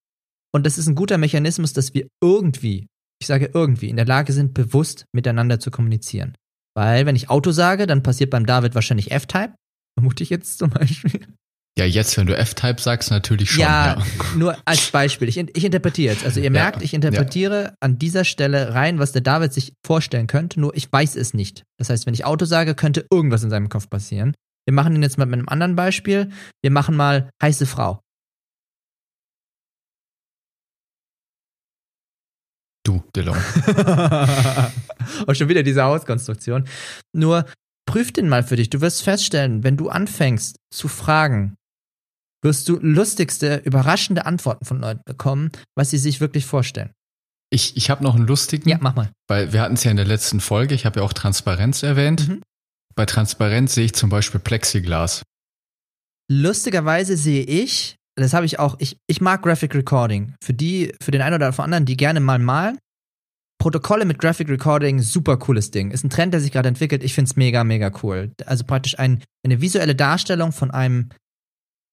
Und 0.52 0.66
das 0.66 0.80
ist 0.80 0.88
ein 0.88 0.96
guter 0.96 1.20
Mechanismus, 1.20 1.72
dass 1.72 1.94
wir 1.94 2.08
irgendwie, 2.22 2.88
ich 3.22 3.28
sage 3.28 3.52
irgendwie, 3.54 3.90
in 3.90 3.96
der 3.96 4.08
Lage 4.08 4.34
sind, 4.34 4.56
bewusst 4.56 5.06
miteinander 5.14 5.60
zu 5.60 5.70
kommunizieren. 5.70 6.36
Weil, 6.76 7.06
wenn 7.06 7.16
ich 7.16 7.30
Auto 7.30 7.52
sage, 7.52 7.86
dann 7.86 8.02
passiert 8.02 8.32
beim 8.32 8.48
David 8.48 8.74
wahrscheinlich 8.74 9.12
F-Type. 9.12 9.54
Vermute 9.98 10.24
ich 10.24 10.32
jetzt 10.32 10.58
zum 10.58 10.72
Beispiel. 10.72 11.28
Ja, 11.78 11.86
jetzt, 11.86 12.18
wenn 12.18 12.26
du 12.26 12.36
F-Type 12.36 12.82
sagst, 12.82 13.12
natürlich 13.12 13.52
schon. 13.52 13.62
Ja, 13.62 14.00
ja. 14.00 14.06
nur 14.36 14.58
als 14.66 14.90
Beispiel. 14.90 15.30
Ich, 15.30 15.38
ich 15.38 15.64
interpretiere 15.64 16.14
jetzt. 16.14 16.26
Also 16.26 16.40
ihr 16.40 16.50
merkt, 16.50 16.78
ja, 16.78 16.84
ich 16.84 16.96
interpretiere 16.96 17.64
ja. 17.66 17.74
an 17.82 18.00
dieser 18.00 18.26
Stelle 18.26 18.74
rein, 18.74 18.98
was 18.98 19.12
der 19.12 19.22
David 19.22 19.54
sich 19.54 19.74
vorstellen 19.86 20.26
könnte, 20.26 20.60
nur 20.60 20.76
ich 20.76 20.92
weiß 20.92 21.16
es 21.16 21.36
nicht. 21.36 21.64
Das 21.78 21.92
heißt, 21.92 22.08
wenn 22.08 22.16
ich 22.16 22.26
Auto 22.26 22.46
sage, 22.46 22.74
könnte 22.74 23.06
irgendwas 23.12 23.44
in 23.44 23.52
seinem 23.52 23.70
Kopf 23.70 23.90
passieren. 23.90 24.34
Wir 24.70 24.74
machen 24.76 24.94
ihn 24.94 25.02
jetzt 25.02 25.18
mal 25.18 25.26
mit 25.26 25.40
einem 25.40 25.50
anderen 25.50 25.76
Beispiel. 25.76 26.32
Wir 26.62 26.70
machen 26.70 26.96
mal 26.96 27.32
heiße 27.42 27.66
Frau. 27.66 28.04
Du, 32.86 33.02
Dillon. 33.16 33.36
Und 35.26 35.36
schon 35.38 35.50
wieder 35.50 35.64
diese 35.64 35.82
Hauskonstruktion. 35.82 36.66
Nur 37.16 37.46
prüf 37.88 38.12
den 38.12 38.30
mal 38.30 38.44
für 38.44 38.58
dich. 38.58 38.70
Du 38.70 38.80
wirst 38.80 39.02
feststellen, 39.02 39.64
wenn 39.64 39.76
du 39.76 39.90
anfängst 39.90 40.58
zu 40.72 40.88
fragen, 40.88 41.56
wirst 42.44 42.70
du 42.70 42.78
lustigste, 42.80 43.64
überraschende 43.66 44.28
Antworten 44.28 44.66
von 44.66 44.80
Leuten 44.80 45.02
bekommen, 45.04 45.50
was 45.76 45.90
sie 45.90 45.98
sich 45.98 46.22
wirklich 46.22 46.46
vorstellen. 46.46 46.92
Ich, 47.52 47.76
ich 47.76 47.90
habe 47.90 48.04
noch 48.04 48.14
einen 48.14 48.28
lustigen. 48.28 48.70
Ja, 48.70 48.78
mach 48.80 48.94
mal. 48.94 49.10
Weil 49.28 49.52
wir 49.52 49.64
hatten 49.64 49.74
es 49.74 49.84
ja 49.84 49.90
in 49.90 49.98
der 49.98 50.06
letzten 50.06 50.42
Folge, 50.42 50.76
ich 50.76 50.86
habe 50.86 51.00
ja 51.00 51.06
auch 51.08 51.14
Transparenz 51.14 51.82
erwähnt. 51.82 52.30
Mhm. 52.30 52.44
Bei 53.00 53.06
Transparenz 53.06 53.76
sehe 53.76 53.86
ich 53.86 53.94
zum 53.94 54.10
Beispiel 54.10 54.42
Plexiglas. 54.42 55.24
Lustigerweise 56.30 57.16
sehe 57.16 57.46
ich, 57.46 57.96
das 58.18 58.34
habe 58.34 58.46
ich 58.46 58.60
auch, 58.60 58.76
ich, 58.80 58.98
ich 59.08 59.22
mag 59.22 59.42
Graphic 59.42 59.74
Recording. 59.74 60.36
Für 60.44 60.54
die, 60.54 60.94
für 61.02 61.12
den 61.12 61.22
einen 61.22 61.36
oder 61.36 61.58
anderen, 61.58 61.86
die 61.86 61.96
gerne 61.96 62.20
mal 62.20 62.40
malen. 62.40 62.78
Protokolle 63.58 64.04
mit 64.04 64.20
Graphic 64.20 64.50
Recording, 64.50 65.02
super 65.02 65.38
cooles 65.38 65.72
Ding. 65.72 65.92
Ist 65.92 66.04
ein 66.04 66.10
Trend, 66.10 66.34
der 66.34 66.42
sich 66.42 66.52
gerade 66.52 66.68
entwickelt. 66.68 67.02
Ich 67.02 67.14
finde 67.14 67.30
es 67.30 67.38
mega, 67.38 67.64
mega 67.64 67.90
cool. 68.04 68.34
Also 68.46 68.66
praktisch 68.66 69.00
ein, 69.00 69.24
eine 69.46 69.62
visuelle 69.62 69.96
Darstellung 69.96 70.52
von 70.52 70.70
einem 70.70 71.08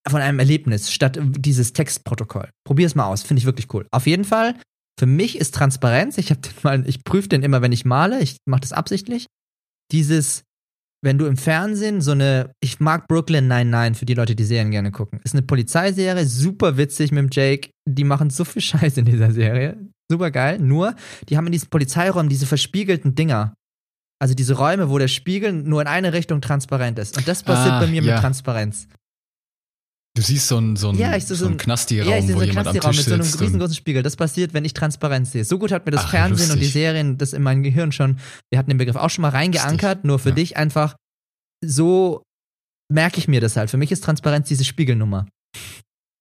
von 0.08 0.20
einem 0.20 0.40
Erlebnis 0.40 0.90
statt 0.90 1.20
dieses 1.22 1.72
Textprotokoll. 1.72 2.50
Probier 2.64 2.88
es 2.88 2.96
mal 2.96 3.06
aus, 3.06 3.22
finde 3.22 3.38
ich 3.38 3.46
wirklich 3.46 3.72
cool. 3.72 3.86
Auf 3.92 4.08
jeden 4.08 4.24
Fall, 4.24 4.56
für 4.98 5.06
mich 5.06 5.38
ist 5.38 5.54
Transparenz, 5.54 6.18
ich 6.18 6.32
ich 6.84 7.04
prüfe 7.04 7.28
den 7.28 7.44
immer, 7.44 7.62
wenn 7.62 7.70
ich 7.70 7.84
male, 7.84 8.20
ich 8.20 8.38
mache 8.44 8.62
das 8.62 8.72
absichtlich. 8.72 9.26
Dieses, 9.92 10.42
wenn 11.02 11.18
du 11.18 11.26
im 11.26 11.36
Fernsehen 11.36 12.00
so 12.00 12.12
eine, 12.12 12.50
ich 12.60 12.80
mag 12.80 13.06
Brooklyn 13.08 13.48
99 13.48 13.98
für 13.98 14.06
die 14.06 14.14
Leute, 14.14 14.34
die 14.34 14.44
Serien 14.44 14.70
gerne 14.70 14.90
gucken. 14.90 15.20
Ist 15.24 15.34
eine 15.34 15.42
Polizeiserie, 15.42 16.26
super 16.26 16.76
witzig 16.76 17.12
mit 17.12 17.22
dem 17.22 17.28
Jake. 17.30 17.70
Die 17.86 18.04
machen 18.04 18.30
so 18.30 18.44
viel 18.44 18.62
Scheiß 18.62 18.96
in 18.96 19.04
dieser 19.04 19.32
Serie. 19.32 19.76
Super 20.10 20.30
geil. 20.30 20.58
Nur, 20.58 20.94
die 21.28 21.36
haben 21.36 21.46
in 21.46 21.52
diesen 21.52 21.68
Polizeiräumen 21.68 22.28
diese 22.28 22.46
verspiegelten 22.46 23.14
Dinger. 23.14 23.54
Also 24.18 24.34
diese 24.34 24.54
Räume, 24.54 24.88
wo 24.88 24.98
der 24.98 25.08
Spiegel 25.08 25.52
nur 25.52 25.82
in 25.82 25.88
eine 25.88 26.12
Richtung 26.12 26.40
transparent 26.40 26.98
ist. 26.98 27.18
Und 27.18 27.28
das 27.28 27.42
passiert 27.42 27.74
ah, 27.74 27.80
bei 27.80 27.86
mir 27.86 28.02
ja. 28.02 28.14
mit 28.14 28.20
Transparenz. 28.22 28.88
Du 30.16 30.22
siehst 30.22 30.48
so 30.48 30.56
einen, 30.56 30.76
so 30.76 30.88
einen, 30.88 30.98
ja, 30.98 31.20
so, 31.20 31.34
so 31.34 31.46
einen 31.46 31.58
Knasti-Raum, 31.58 32.10
ja, 32.10 32.22
wo 32.34 32.38
so 32.38 32.42
jemand 32.42 32.68
am 32.68 32.74
Tisch 32.74 32.96
mit 32.96 33.04
so 33.04 33.12
einem 33.12 33.22
riesengroßen 33.22 33.74
Spiegel. 33.74 34.02
Das 34.02 34.16
passiert, 34.16 34.54
wenn 34.54 34.64
ich 34.64 34.72
Transparenz 34.72 35.32
sehe. 35.32 35.44
So 35.44 35.58
gut 35.58 35.72
hat 35.72 35.84
mir 35.84 35.92
das 35.92 36.04
Ach, 36.06 36.10
Fernsehen 36.10 36.48
lustig. 36.48 36.54
und 36.54 36.60
die 36.60 36.66
Serien 36.66 37.18
das 37.18 37.34
in 37.34 37.42
meinem 37.42 37.62
Gehirn 37.62 37.92
schon, 37.92 38.18
wir 38.50 38.58
hatten 38.58 38.70
den 38.70 38.78
Begriff 38.78 38.96
auch 38.96 39.10
schon 39.10 39.22
mal 39.22 39.28
reingeankert, 39.28 40.04
nur 40.04 40.18
für 40.18 40.30
ja. 40.30 40.34
dich 40.34 40.56
einfach 40.56 40.96
so 41.62 42.22
merke 42.88 43.18
ich 43.18 43.28
mir 43.28 43.40
das 43.40 43.56
halt. 43.56 43.70
Für 43.70 43.76
mich 43.76 43.92
ist 43.92 44.04
Transparenz 44.04 44.48
diese 44.48 44.64
Spiegelnummer. 44.64 45.26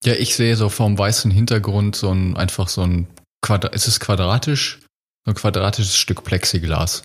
Ja, 0.04 0.14
ich 0.14 0.36
sehe 0.36 0.56
so 0.56 0.70
vom 0.70 0.98
weißen 0.98 1.32
Hintergrund 1.32 1.96
so 1.96 2.12
ein, 2.12 2.36
einfach 2.36 2.68
so 2.68 2.82
ein 2.84 3.08
Quadrat, 3.42 3.74
ist 3.74 3.88
es 3.88 4.00
quadratisch? 4.00 4.80
So 5.26 5.32
ein 5.32 5.36
quadratisches 5.36 5.96
Stück 5.96 6.24
Plexiglas. 6.24 7.04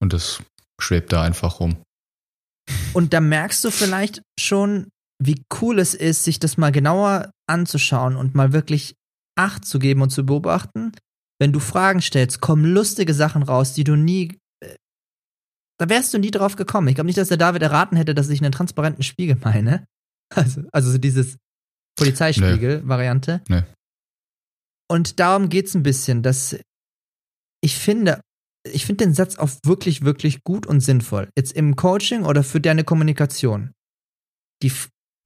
Und 0.00 0.12
das 0.12 0.42
schwebt 0.80 1.12
da 1.12 1.22
einfach 1.22 1.60
rum. 1.60 1.76
Und 2.92 3.12
da 3.12 3.20
merkst 3.20 3.62
du 3.64 3.70
vielleicht 3.70 4.22
schon, 4.38 4.88
wie 5.22 5.42
cool 5.60 5.78
es 5.78 5.94
ist, 5.94 6.24
sich 6.24 6.38
das 6.38 6.56
mal 6.56 6.72
genauer 6.72 7.30
anzuschauen 7.48 8.16
und 8.16 8.34
mal 8.34 8.52
wirklich 8.52 8.94
Acht 9.36 9.64
zu 9.64 9.80
geben 9.80 10.02
und 10.02 10.10
zu 10.10 10.24
beobachten. 10.24 10.92
Wenn 11.40 11.52
du 11.52 11.58
Fragen 11.58 12.00
stellst, 12.00 12.40
kommen 12.40 12.64
lustige 12.64 13.14
Sachen 13.14 13.42
raus, 13.42 13.72
die 13.74 13.82
du 13.82 13.96
nie. 13.96 14.38
Äh, 14.60 14.76
da 15.78 15.88
wärst 15.88 16.14
du 16.14 16.18
nie 16.18 16.30
drauf 16.30 16.54
gekommen. 16.54 16.86
Ich 16.86 16.94
glaube 16.94 17.06
nicht, 17.06 17.18
dass 17.18 17.28
der 17.28 17.36
David 17.36 17.62
erraten 17.62 17.96
hätte, 17.96 18.14
dass 18.14 18.28
ich 18.28 18.40
einen 18.40 18.52
transparenten 18.52 19.02
Spiegel 19.02 19.36
meine. 19.42 19.86
Also, 20.34 20.62
also 20.72 20.90
so 20.90 20.98
dieses 20.98 21.36
Polizeispiegel-Variante. 21.96 23.42
Nee. 23.48 23.60
nee. 23.60 23.66
Und 24.90 25.20
darum 25.20 25.48
geht 25.48 25.66
es 25.66 25.74
ein 25.74 25.82
bisschen, 25.82 26.22
dass 26.22 26.58
ich 27.62 27.78
finde, 27.78 28.20
ich 28.66 28.86
finde 28.86 29.04
den 29.04 29.14
Satz 29.14 29.36
auch 29.36 29.50
wirklich, 29.64 30.02
wirklich 30.02 30.42
gut 30.42 30.66
und 30.66 30.80
sinnvoll. 30.80 31.28
Jetzt 31.36 31.52
im 31.52 31.76
Coaching 31.76 32.24
oder 32.24 32.42
für 32.42 32.60
deine 32.60 32.84
Kommunikation. 32.84 33.72
Die, 34.62 34.72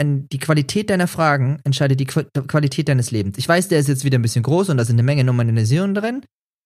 die 0.01 0.39
Qualität 0.39 0.91
deiner 0.91 1.09
Fragen 1.09 1.61
entscheidet 1.65 1.99
die 1.99 2.07
Qualität 2.07 2.89
deines 2.89 3.11
Lebens. 3.11 3.37
Ich 3.37 3.49
weiß, 3.49 3.69
der 3.69 3.81
ist 3.81 3.89
jetzt 3.89 4.05
wieder 4.05 4.19
ein 4.19 4.23
bisschen 4.23 4.45
groß 4.45 4.69
und 4.69 4.77
da 4.77 4.85
sind 4.85 4.97
eine 4.97 5.03
Menge 5.03 5.25
Nominalisierungen 5.25 5.95
drin. 5.95 6.25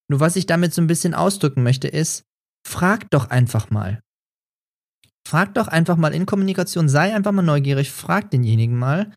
Nur 0.09 0.21
was 0.21 0.37
ich 0.37 0.47
damit 0.47 0.75
so 0.75 0.83
ein 0.83 0.87
bisschen 0.87 1.15
ausdrücken 1.15 1.63
möchte, 1.63 1.89
ist, 1.89 2.25
frag 2.67 3.09
doch 3.11 3.31
einfach 3.31 3.71
mal. 3.71 4.01
Frag 5.27 5.55
doch 5.55 5.69
einfach 5.69 5.97
mal 5.97 6.13
in 6.13 6.27
Kommunikation, 6.27 6.89
sei 6.89 7.15
einfach 7.15 7.33
mal 7.33 7.43
neugierig, 7.43 7.91
frag 7.91 8.31
denjenigen 8.31 8.77
mal 8.77 9.15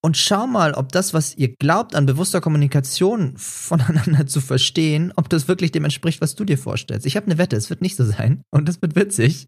und 0.00 0.16
schau 0.16 0.46
mal, 0.46 0.74
ob 0.74 0.92
das, 0.92 1.12
was 1.12 1.36
ihr 1.36 1.54
glaubt, 1.56 1.94
an 1.94 2.06
bewusster 2.06 2.40
Kommunikation 2.40 3.36
voneinander 3.36 4.26
zu 4.26 4.40
verstehen, 4.40 5.12
ob 5.16 5.28
das 5.28 5.48
wirklich 5.48 5.72
dem 5.72 5.84
entspricht, 5.84 6.20
was 6.20 6.36
du 6.36 6.44
dir 6.44 6.56
vorstellst. 6.56 7.04
Ich 7.04 7.16
habe 7.16 7.26
eine 7.26 7.38
Wette, 7.38 7.56
es 7.56 7.68
wird 7.68 7.82
nicht 7.82 7.96
so 7.96 8.04
sein 8.04 8.42
und 8.50 8.68
das 8.68 8.80
wird 8.80 8.94
witzig. 8.94 9.46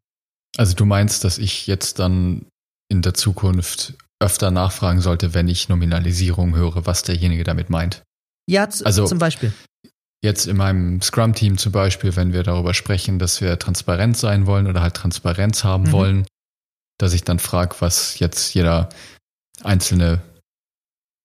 Also 0.57 0.75
du 0.75 0.85
meinst, 0.85 1.23
dass 1.23 1.39
ich 1.39 1.69
jetzt 1.69 2.01
dann 2.01 2.47
in 2.91 3.03
der 3.03 3.15
Zukunft 3.15 3.95
öfter 4.19 4.51
nachfragen 4.51 5.01
sollte, 5.01 5.33
wenn 5.33 5.49
ich 5.49 5.69
Nominalisierung 5.69 6.55
höre, 6.55 6.85
was 6.85 7.03
derjenige 7.03 7.45
damit 7.45 7.71
meint? 7.71 8.03
Ja, 8.47 8.69
also, 8.85 9.07
zum 9.07 9.19
Beispiel. 9.19 9.53
Jetzt 10.23 10.47
in 10.47 10.57
meinem 10.57 11.01
Scrum-Team 11.01 11.57
zum 11.57 11.73
Beispiel, 11.73 12.15
wenn 12.17 12.35
wir 12.35 12.43
darüber 12.43 12.75
sprechen, 12.75 13.19
dass 13.19 13.41
wir 13.41 13.59
transparent 13.59 14.19
sein 14.19 14.45
wollen 14.45 14.67
oder 14.67 14.83
halt 14.83 14.95
Transparenz 14.95 15.65
haben 15.65 15.85
mhm. 15.85 15.93
wollen, 15.93 16.27
dass 16.99 17.15
ich 17.15 17.23
dann 17.23 17.39
frage, 17.39 17.77
was 17.79 18.19
jetzt 18.19 18.53
jeder 18.53 18.91
Einzelne 19.63 20.21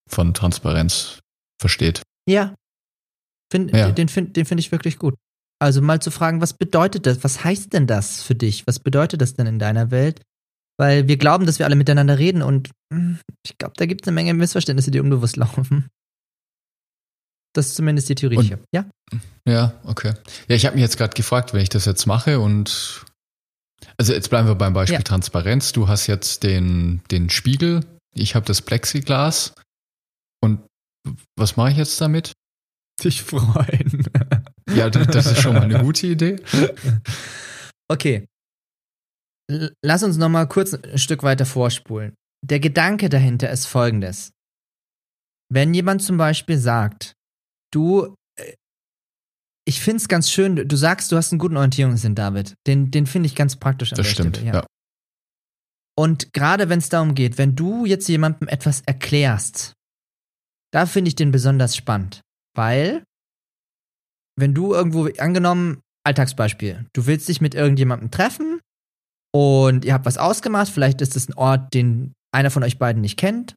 von 0.10 0.34
Transparenz 0.34 1.20
versteht. 1.60 2.02
Ja. 2.30 2.56
Find, 3.52 3.72
ja. 3.72 3.92
Den, 3.92 4.08
den 4.08 4.46
finde 4.46 4.60
ich 4.60 4.72
wirklich 4.72 4.98
gut. 4.98 5.16
Also 5.60 5.82
mal 5.82 6.02
zu 6.02 6.12
fragen, 6.12 6.42
was 6.42 6.54
bedeutet 6.54 7.06
das? 7.06 7.24
Was 7.24 7.44
heißt 7.44 7.74
denn 7.74 7.88
das 7.88 8.22
für 8.22 8.36
dich? 8.36 8.68
Was 8.68 8.80
bedeutet 8.80 9.22
das 9.22 9.34
denn 9.34 9.48
in 9.48 9.60
deiner 9.60 9.92
Welt? 9.92 10.22
Weil 10.78 11.08
wir 11.08 11.18
glauben, 11.18 11.46
dass 11.46 11.60
wir 11.60 11.66
alle 11.66 11.76
miteinander 11.76 12.18
reden 12.18 12.42
und 12.42 12.70
hm, 12.92 13.20
ich 13.46 13.58
glaube, 13.58 13.76
da 13.78 13.86
gibt 13.86 14.02
es 14.02 14.08
eine 14.08 14.16
Menge 14.16 14.34
Missverständnisse, 14.34 14.92
die 14.92 15.00
unbewusst 15.00 15.38
laufen. 15.38 15.90
Das 17.54 17.68
ist 17.68 17.76
zumindest 17.76 18.10
die 18.10 18.16
Theorie. 18.16 18.38
Und, 18.38 18.60
ja? 18.74 18.86
Ja, 19.48 19.80
okay. 19.86 20.14
Ja, 20.50 20.56
ich 20.56 20.66
habe 20.66 20.76
mich 20.76 20.82
jetzt 20.82 20.98
gerade 20.98 21.14
gefragt, 21.14 21.54
wenn 21.54 21.62
ich 21.62 21.70
das 21.70 21.86
jetzt 21.86 22.06
mache 22.06 22.40
und 22.40 23.06
also 23.98 24.14
jetzt 24.14 24.30
bleiben 24.30 24.48
wir 24.48 24.56
beim 24.56 24.74
Beispiel 24.74 25.00
ja. 25.00 25.04
Transparenz. 25.04 25.72
Du 25.72 25.88
hast 25.88 26.08
jetzt 26.08 26.44
den, 26.44 27.02
den 27.12 27.30
Spiegel, 27.30 27.86
ich 28.14 28.36
habe 28.36 28.46
das 28.46 28.62
Plexiglas 28.62 29.54
und 30.42 30.60
was 31.38 31.56
mache 31.56 31.72
ich 31.72 31.78
jetzt 31.78 32.00
damit? 32.02 32.34
Dich 33.04 33.24
freuen. 33.24 34.08
Ja, 34.74 34.90
das 34.90 35.26
ist 35.28 35.42
schon 35.42 35.54
mal 35.54 35.64
eine 35.64 35.80
gute 35.80 36.08
Idee. 36.08 36.38
Okay. 37.88 38.26
Lass 39.84 40.04
uns 40.04 40.18
noch 40.18 40.30
mal 40.30 40.48
kurz 40.48 40.74
ein 40.74 40.98
Stück 40.98 41.24
weiter 41.24 41.46
vorspulen. 41.46 42.16
Der 42.44 42.60
Gedanke 42.60 43.10
dahinter 43.10 43.50
ist 43.50 43.66
folgendes. 43.66 44.32
Wenn 45.52 45.74
jemand 45.74 46.02
zum 46.02 46.18
Beispiel 46.18 46.58
sagt, 46.58 47.14
du, 47.72 48.16
äh, 48.38 48.54
ich 49.68 49.80
finde 49.80 49.98
es 49.98 50.08
ganz 50.08 50.30
schön, 50.32 50.56
du 50.56 50.76
sagst, 50.76 51.12
du 51.12 51.18
hast 51.18 51.32
einen 51.32 51.40
guten 51.40 51.58
Orientierungssinn, 51.58 52.16
David. 52.16 52.56
Den, 52.66 52.92
den 52.92 53.06
finde 53.06 53.28
ich 53.28 53.36
ganz 53.36 53.56
praktisch 53.56 53.92
das 53.92 54.08
stimmt, 54.08 54.38
Stelle. 54.38 54.52
Ja. 54.52 54.54
ja. 54.62 54.66
Und 55.98 56.34
gerade 56.34 56.70
wenn 56.70 56.80
es 56.80 56.90
darum 56.90 57.16
geht, 57.16 57.38
wenn 57.38 57.56
du 57.56 57.86
jetzt 57.86 58.08
jemandem 58.10 58.48
etwas 58.48 58.82
erklärst, 58.82 59.74
da 60.74 60.86
finde 60.86 61.10
ich 61.10 61.16
den 61.16 61.32
besonders 61.32 61.76
spannend. 61.76 62.22
Weil, 62.56 63.04
wenn 64.38 64.54
du 64.54 64.74
irgendwo, 64.74 65.08
angenommen, 65.20 65.82
Alltagsbeispiel, 66.04 66.86
du 66.94 67.06
willst 67.06 67.30
dich 67.30 67.40
mit 67.40 67.56
irgendjemandem 67.56 68.12
treffen 68.12 68.55
und 69.36 69.84
ihr 69.84 69.94
habt 69.94 70.06
was 70.06 70.18
ausgemacht, 70.18 70.70
vielleicht 70.70 71.02
ist 71.02 71.18
es 71.18 71.28
ein 71.28 71.34
Ort, 71.34 71.74
den 71.74 72.14
einer 72.34 72.52
von 72.52 72.64
euch 72.64 72.80
beiden 72.80 73.02
nicht 73.02 73.18
kennt 73.18 73.54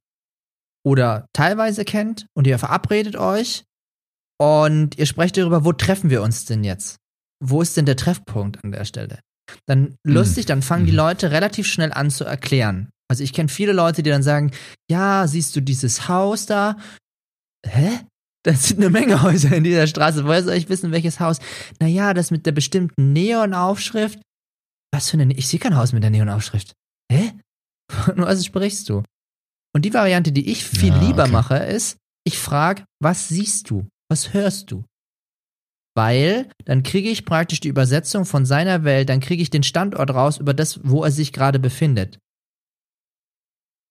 oder 0.85 1.29
teilweise 1.33 1.85
kennt 1.85 2.27
und 2.37 2.49
ihr 2.49 2.59
verabredet 2.59 3.15
euch 3.15 3.63
und 4.41 4.99
ihr 4.99 5.07
sprecht 5.07 5.37
darüber, 5.37 5.65
wo 5.65 5.73
treffen 5.73 6.11
wir 6.11 6.23
uns 6.23 6.47
denn 6.47 6.65
jetzt? 6.65 6.97
Wo 7.41 7.63
ist 7.63 7.77
denn 7.77 7.87
der 7.87 7.95
Treffpunkt 7.95 8.65
an 8.65 8.73
der 8.73 8.85
Stelle? 8.85 9.21
Dann 9.67 9.95
mhm. 10.03 10.15
lustig, 10.15 10.47
dann 10.47 10.63
fangen 10.63 10.87
die 10.87 10.91
mhm. 10.91 10.99
Leute 10.99 11.31
relativ 11.31 11.69
schnell 11.69 11.93
an 11.93 12.11
zu 12.11 12.25
erklären. 12.25 12.91
Also 13.09 13.23
ich 13.23 13.33
kenne 13.33 13.49
viele 13.49 13.73
Leute, 13.73 14.03
die 14.03 14.11
dann 14.11 14.25
sagen, 14.25 14.51
ja, 14.91 15.29
siehst 15.29 15.55
du 15.55 15.61
dieses 15.63 16.09
Haus 16.09 16.47
da? 16.47 16.77
Hä? 17.65 18.01
Das 18.45 18.67
sind 18.67 18.81
eine 18.81 18.91
Menge 18.91 19.23
Häuser 19.23 19.53
in 19.53 19.63
dieser 19.63 19.87
Straße. 19.87 20.25
Woher 20.25 20.43
soll 20.43 20.55
ich 20.55 20.69
wissen, 20.69 20.91
welches 20.91 21.21
Haus? 21.21 21.39
Naja, 21.79 22.15
das 22.15 22.33
mit 22.33 22.47
der 22.47 22.53
bestimmten 22.53 23.13
Neonaufschrift. 23.13 24.19
Was 24.93 25.11
für 25.11 25.19
eine, 25.19 25.33
ich 25.35 25.49
sehe 25.49 25.61
kein 25.61 25.77
Haus 25.77 25.93
mit 25.93 26.03
der 26.03 26.11
Neonaufschrift. 26.11 26.73
Hä? 27.13 27.33
Nur 28.17 28.27
was 28.27 28.45
sprichst 28.45 28.89
du? 28.89 29.03
Und 29.75 29.85
die 29.85 29.95
Variante, 29.95 30.33
die 30.33 30.51
ich 30.51 30.65
viel 30.65 30.95
ja, 30.95 31.01
lieber 31.01 31.25
okay. 31.25 31.33
mache, 31.33 31.57
ist, 31.57 31.99
ich 32.27 32.39
frage, 32.39 32.85
was 33.03 33.29
siehst 33.29 33.71
du? 33.71 33.87
Was 34.11 34.33
hörst 34.33 34.71
du? 34.71 34.85
Weil 35.95 36.51
dann 36.65 36.83
kriege 36.83 37.11
ich 37.11 37.25
praktisch 37.25 37.61
die 37.61 37.69
Übersetzung 37.69 38.25
von 38.25 38.47
seiner 38.47 38.85
Welt, 38.85 39.09
dann 39.09 39.21
kriege 39.21 39.43
ich 39.43 39.51
den 39.51 39.63
Standort 39.63 40.11
raus 40.11 40.39
über 40.39 40.55
das, 40.55 40.81
wo 40.85 41.05
er 41.05 41.11
sich 41.11 41.33
gerade 41.33 41.59
befindet. 41.59 42.19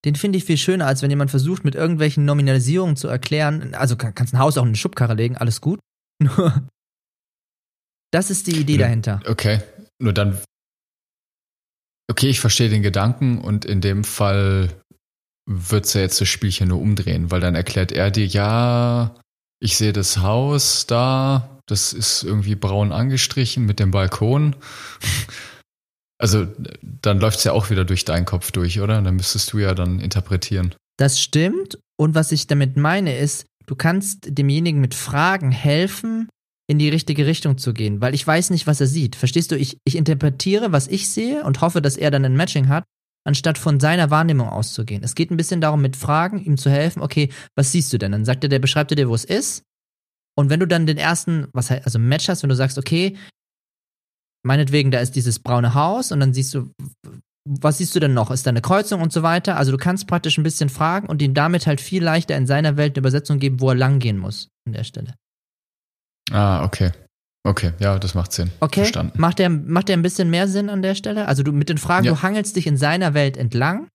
Den 0.05 0.15
finde 0.15 0.37
ich 0.37 0.45
viel 0.45 0.57
schöner, 0.57 0.87
als 0.87 1.01
wenn 1.01 1.09
jemand 1.09 1.31
versucht, 1.31 1.65
mit 1.65 1.75
irgendwelchen 1.75 2.23
Nominalisierungen 2.23 2.95
zu 2.95 3.07
erklären. 3.07 3.73
Also 3.73 3.97
kann, 3.97 4.15
kannst 4.15 4.33
ein 4.33 4.39
Haus 4.39 4.57
auch 4.57 4.63
in 4.63 4.69
eine 4.69 4.77
Schubkarre 4.77 5.15
legen, 5.15 5.37
alles 5.37 5.59
gut. 5.59 5.79
Nur, 6.23 6.67
das 8.11 8.31
ist 8.31 8.47
die 8.47 8.57
Idee 8.57 8.77
dahinter. 8.77 9.19
Okay, 9.27 9.61
nur 9.99 10.13
dann. 10.13 10.37
Okay, 12.09 12.29
ich 12.29 12.39
verstehe 12.39 12.69
den 12.69 12.81
Gedanken 12.81 13.39
und 13.39 13.65
in 13.65 13.81
dem 13.81 14.03
Fall 14.03 14.69
wird 15.47 15.85
es 15.85 15.93
ja 15.93 16.01
jetzt 16.01 16.21
das 16.21 16.27
Spielchen 16.27 16.69
nur 16.69 16.81
umdrehen, 16.81 17.31
weil 17.31 17.41
dann 17.41 17.55
erklärt 17.55 17.91
er 17.91 18.11
dir, 18.11 18.25
ja, 18.25 19.15
ich 19.59 19.77
sehe 19.77 19.93
das 19.93 20.17
Haus 20.19 20.85
da, 20.87 21.59
das 21.67 21.93
ist 21.93 22.23
irgendwie 22.23 22.55
braun 22.55 22.91
angestrichen 22.91 23.65
mit 23.65 23.79
dem 23.79 23.91
Balkon. 23.91 24.55
Also 26.19 26.47
dann 26.81 27.19
läuft 27.19 27.37
es 27.37 27.43
ja 27.43 27.51
auch 27.51 27.69
wieder 27.69 27.85
durch 27.85 28.03
deinen 28.03 28.25
Kopf 28.25 28.51
durch, 28.51 28.81
oder? 28.81 28.99
Dann 28.99 29.17
müsstest 29.17 29.53
du 29.53 29.59
ja 29.59 29.75
dann 29.75 29.99
interpretieren. 29.99 30.73
Das 30.97 31.21
stimmt. 31.21 31.77
Und 31.95 32.15
was 32.15 32.31
ich 32.31 32.47
damit 32.47 32.75
meine 32.75 33.15
ist, 33.15 33.45
du 33.67 33.75
kannst 33.75 34.25
demjenigen 34.27 34.81
mit 34.81 34.95
Fragen 34.95 35.51
helfen, 35.51 36.27
in 36.69 36.79
die 36.79 36.89
richtige 36.89 37.25
Richtung 37.25 37.57
zu 37.57 37.73
gehen, 37.73 38.01
weil 38.01 38.13
ich 38.13 38.27
weiß 38.27 38.49
nicht, 38.49 38.67
was 38.67 38.81
er 38.81 38.87
sieht. 38.87 39.15
Verstehst 39.15 39.51
du? 39.51 39.55
Ich, 39.55 39.77
ich 39.85 39.95
interpretiere, 39.95 40.73
was 40.73 40.87
ich 40.87 41.09
sehe 41.09 41.43
und 41.43 41.61
hoffe, 41.61 41.81
dass 41.81 41.95
er 41.95 42.11
dann 42.11 42.25
ein 42.25 42.35
Matching 42.35 42.67
hat, 42.67 42.83
anstatt 43.25 43.57
von 43.57 43.79
seiner 43.79 44.11
Wahrnehmung 44.11 44.49
auszugehen. 44.49 45.03
Es 45.03 45.15
geht 45.15 45.31
ein 45.31 45.37
bisschen 45.37 45.61
darum, 45.61 45.81
mit 45.81 45.95
Fragen 45.95 46.43
ihm 46.43 46.57
zu 46.57 46.69
helfen, 46.69 47.01
okay, 47.01 47.29
was 47.55 47.71
siehst 47.71 47.91
du 47.93 47.97
denn? 47.97 48.11
Dann 48.11 48.25
sagt 48.25 48.43
er, 48.43 48.49
der 48.49 48.59
beschreibt 48.59 48.91
dir, 48.91 49.09
wo 49.09 49.15
es 49.15 49.23
ist. 49.23 49.63
Und 50.37 50.49
wenn 50.49 50.59
du 50.59 50.67
dann 50.67 50.85
den 50.85 50.97
ersten, 50.97 51.47
was 51.53 51.71
also 51.71 51.99
Match 51.99 52.27
hast, 52.27 52.43
wenn 52.43 52.49
du 52.49 52.55
sagst, 52.55 52.77
okay, 52.77 53.17
meinetwegen, 54.43 54.91
da 54.91 54.99
ist 54.99 55.15
dieses 55.15 55.39
braune 55.39 55.73
Haus 55.73 56.11
und 56.11 56.19
dann 56.19 56.33
siehst 56.33 56.53
du, 56.53 56.71
was 57.47 57.77
siehst 57.77 57.95
du 57.95 57.99
denn 57.99 58.13
noch? 58.13 58.29
Ist 58.29 58.45
da 58.45 58.49
eine 58.49 58.61
Kreuzung 58.61 59.01
und 59.01 59.13
so 59.13 59.23
weiter? 59.23 59.55
Also 59.55 59.71
du 59.71 59.77
kannst 59.77 60.07
praktisch 60.07 60.37
ein 60.37 60.43
bisschen 60.43 60.69
fragen 60.69 61.07
und 61.07 61.21
ihm 61.21 61.33
damit 61.33 61.65
halt 61.65 61.79
viel 61.79 62.03
leichter 62.03 62.35
in 62.35 62.45
seiner 62.45 62.75
Welt 62.75 62.95
eine 62.95 62.99
Übersetzung 62.99 63.39
geben, 63.39 63.61
wo 63.61 63.69
er 63.69 63.75
langgehen 63.75 64.17
muss 64.17 64.49
an 64.65 64.73
der 64.73 64.83
Stelle. 64.83 65.15
Ah, 66.31 66.63
okay. 66.63 66.91
Okay, 67.43 67.71
ja, 67.79 67.97
das 67.97 68.13
macht 68.13 68.33
Sinn. 68.33 68.51
Okay, 68.59 68.81
Verstanden. 68.81 69.19
Macht 69.19 69.39
der, 69.39 69.49
macht 69.49 69.87
der 69.87 69.95
ein 69.95 70.01
bisschen 70.01 70.29
mehr 70.29 70.49
Sinn 70.49 70.69
an 70.69 70.81
der 70.81 70.95
Stelle? 70.95 71.27
Also 71.27 71.43
du 71.43 71.53
mit 71.53 71.69
den 71.69 71.77
Fragen, 71.77 72.05
ja. 72.05 72.13
du 72.13 72.21
hangelst 72.21 72.55
dich 72.55 72.67
in 72.67 72.75
seiner 72.75 73.13
Welt 73.13 73.37
entlang 73.37 73.87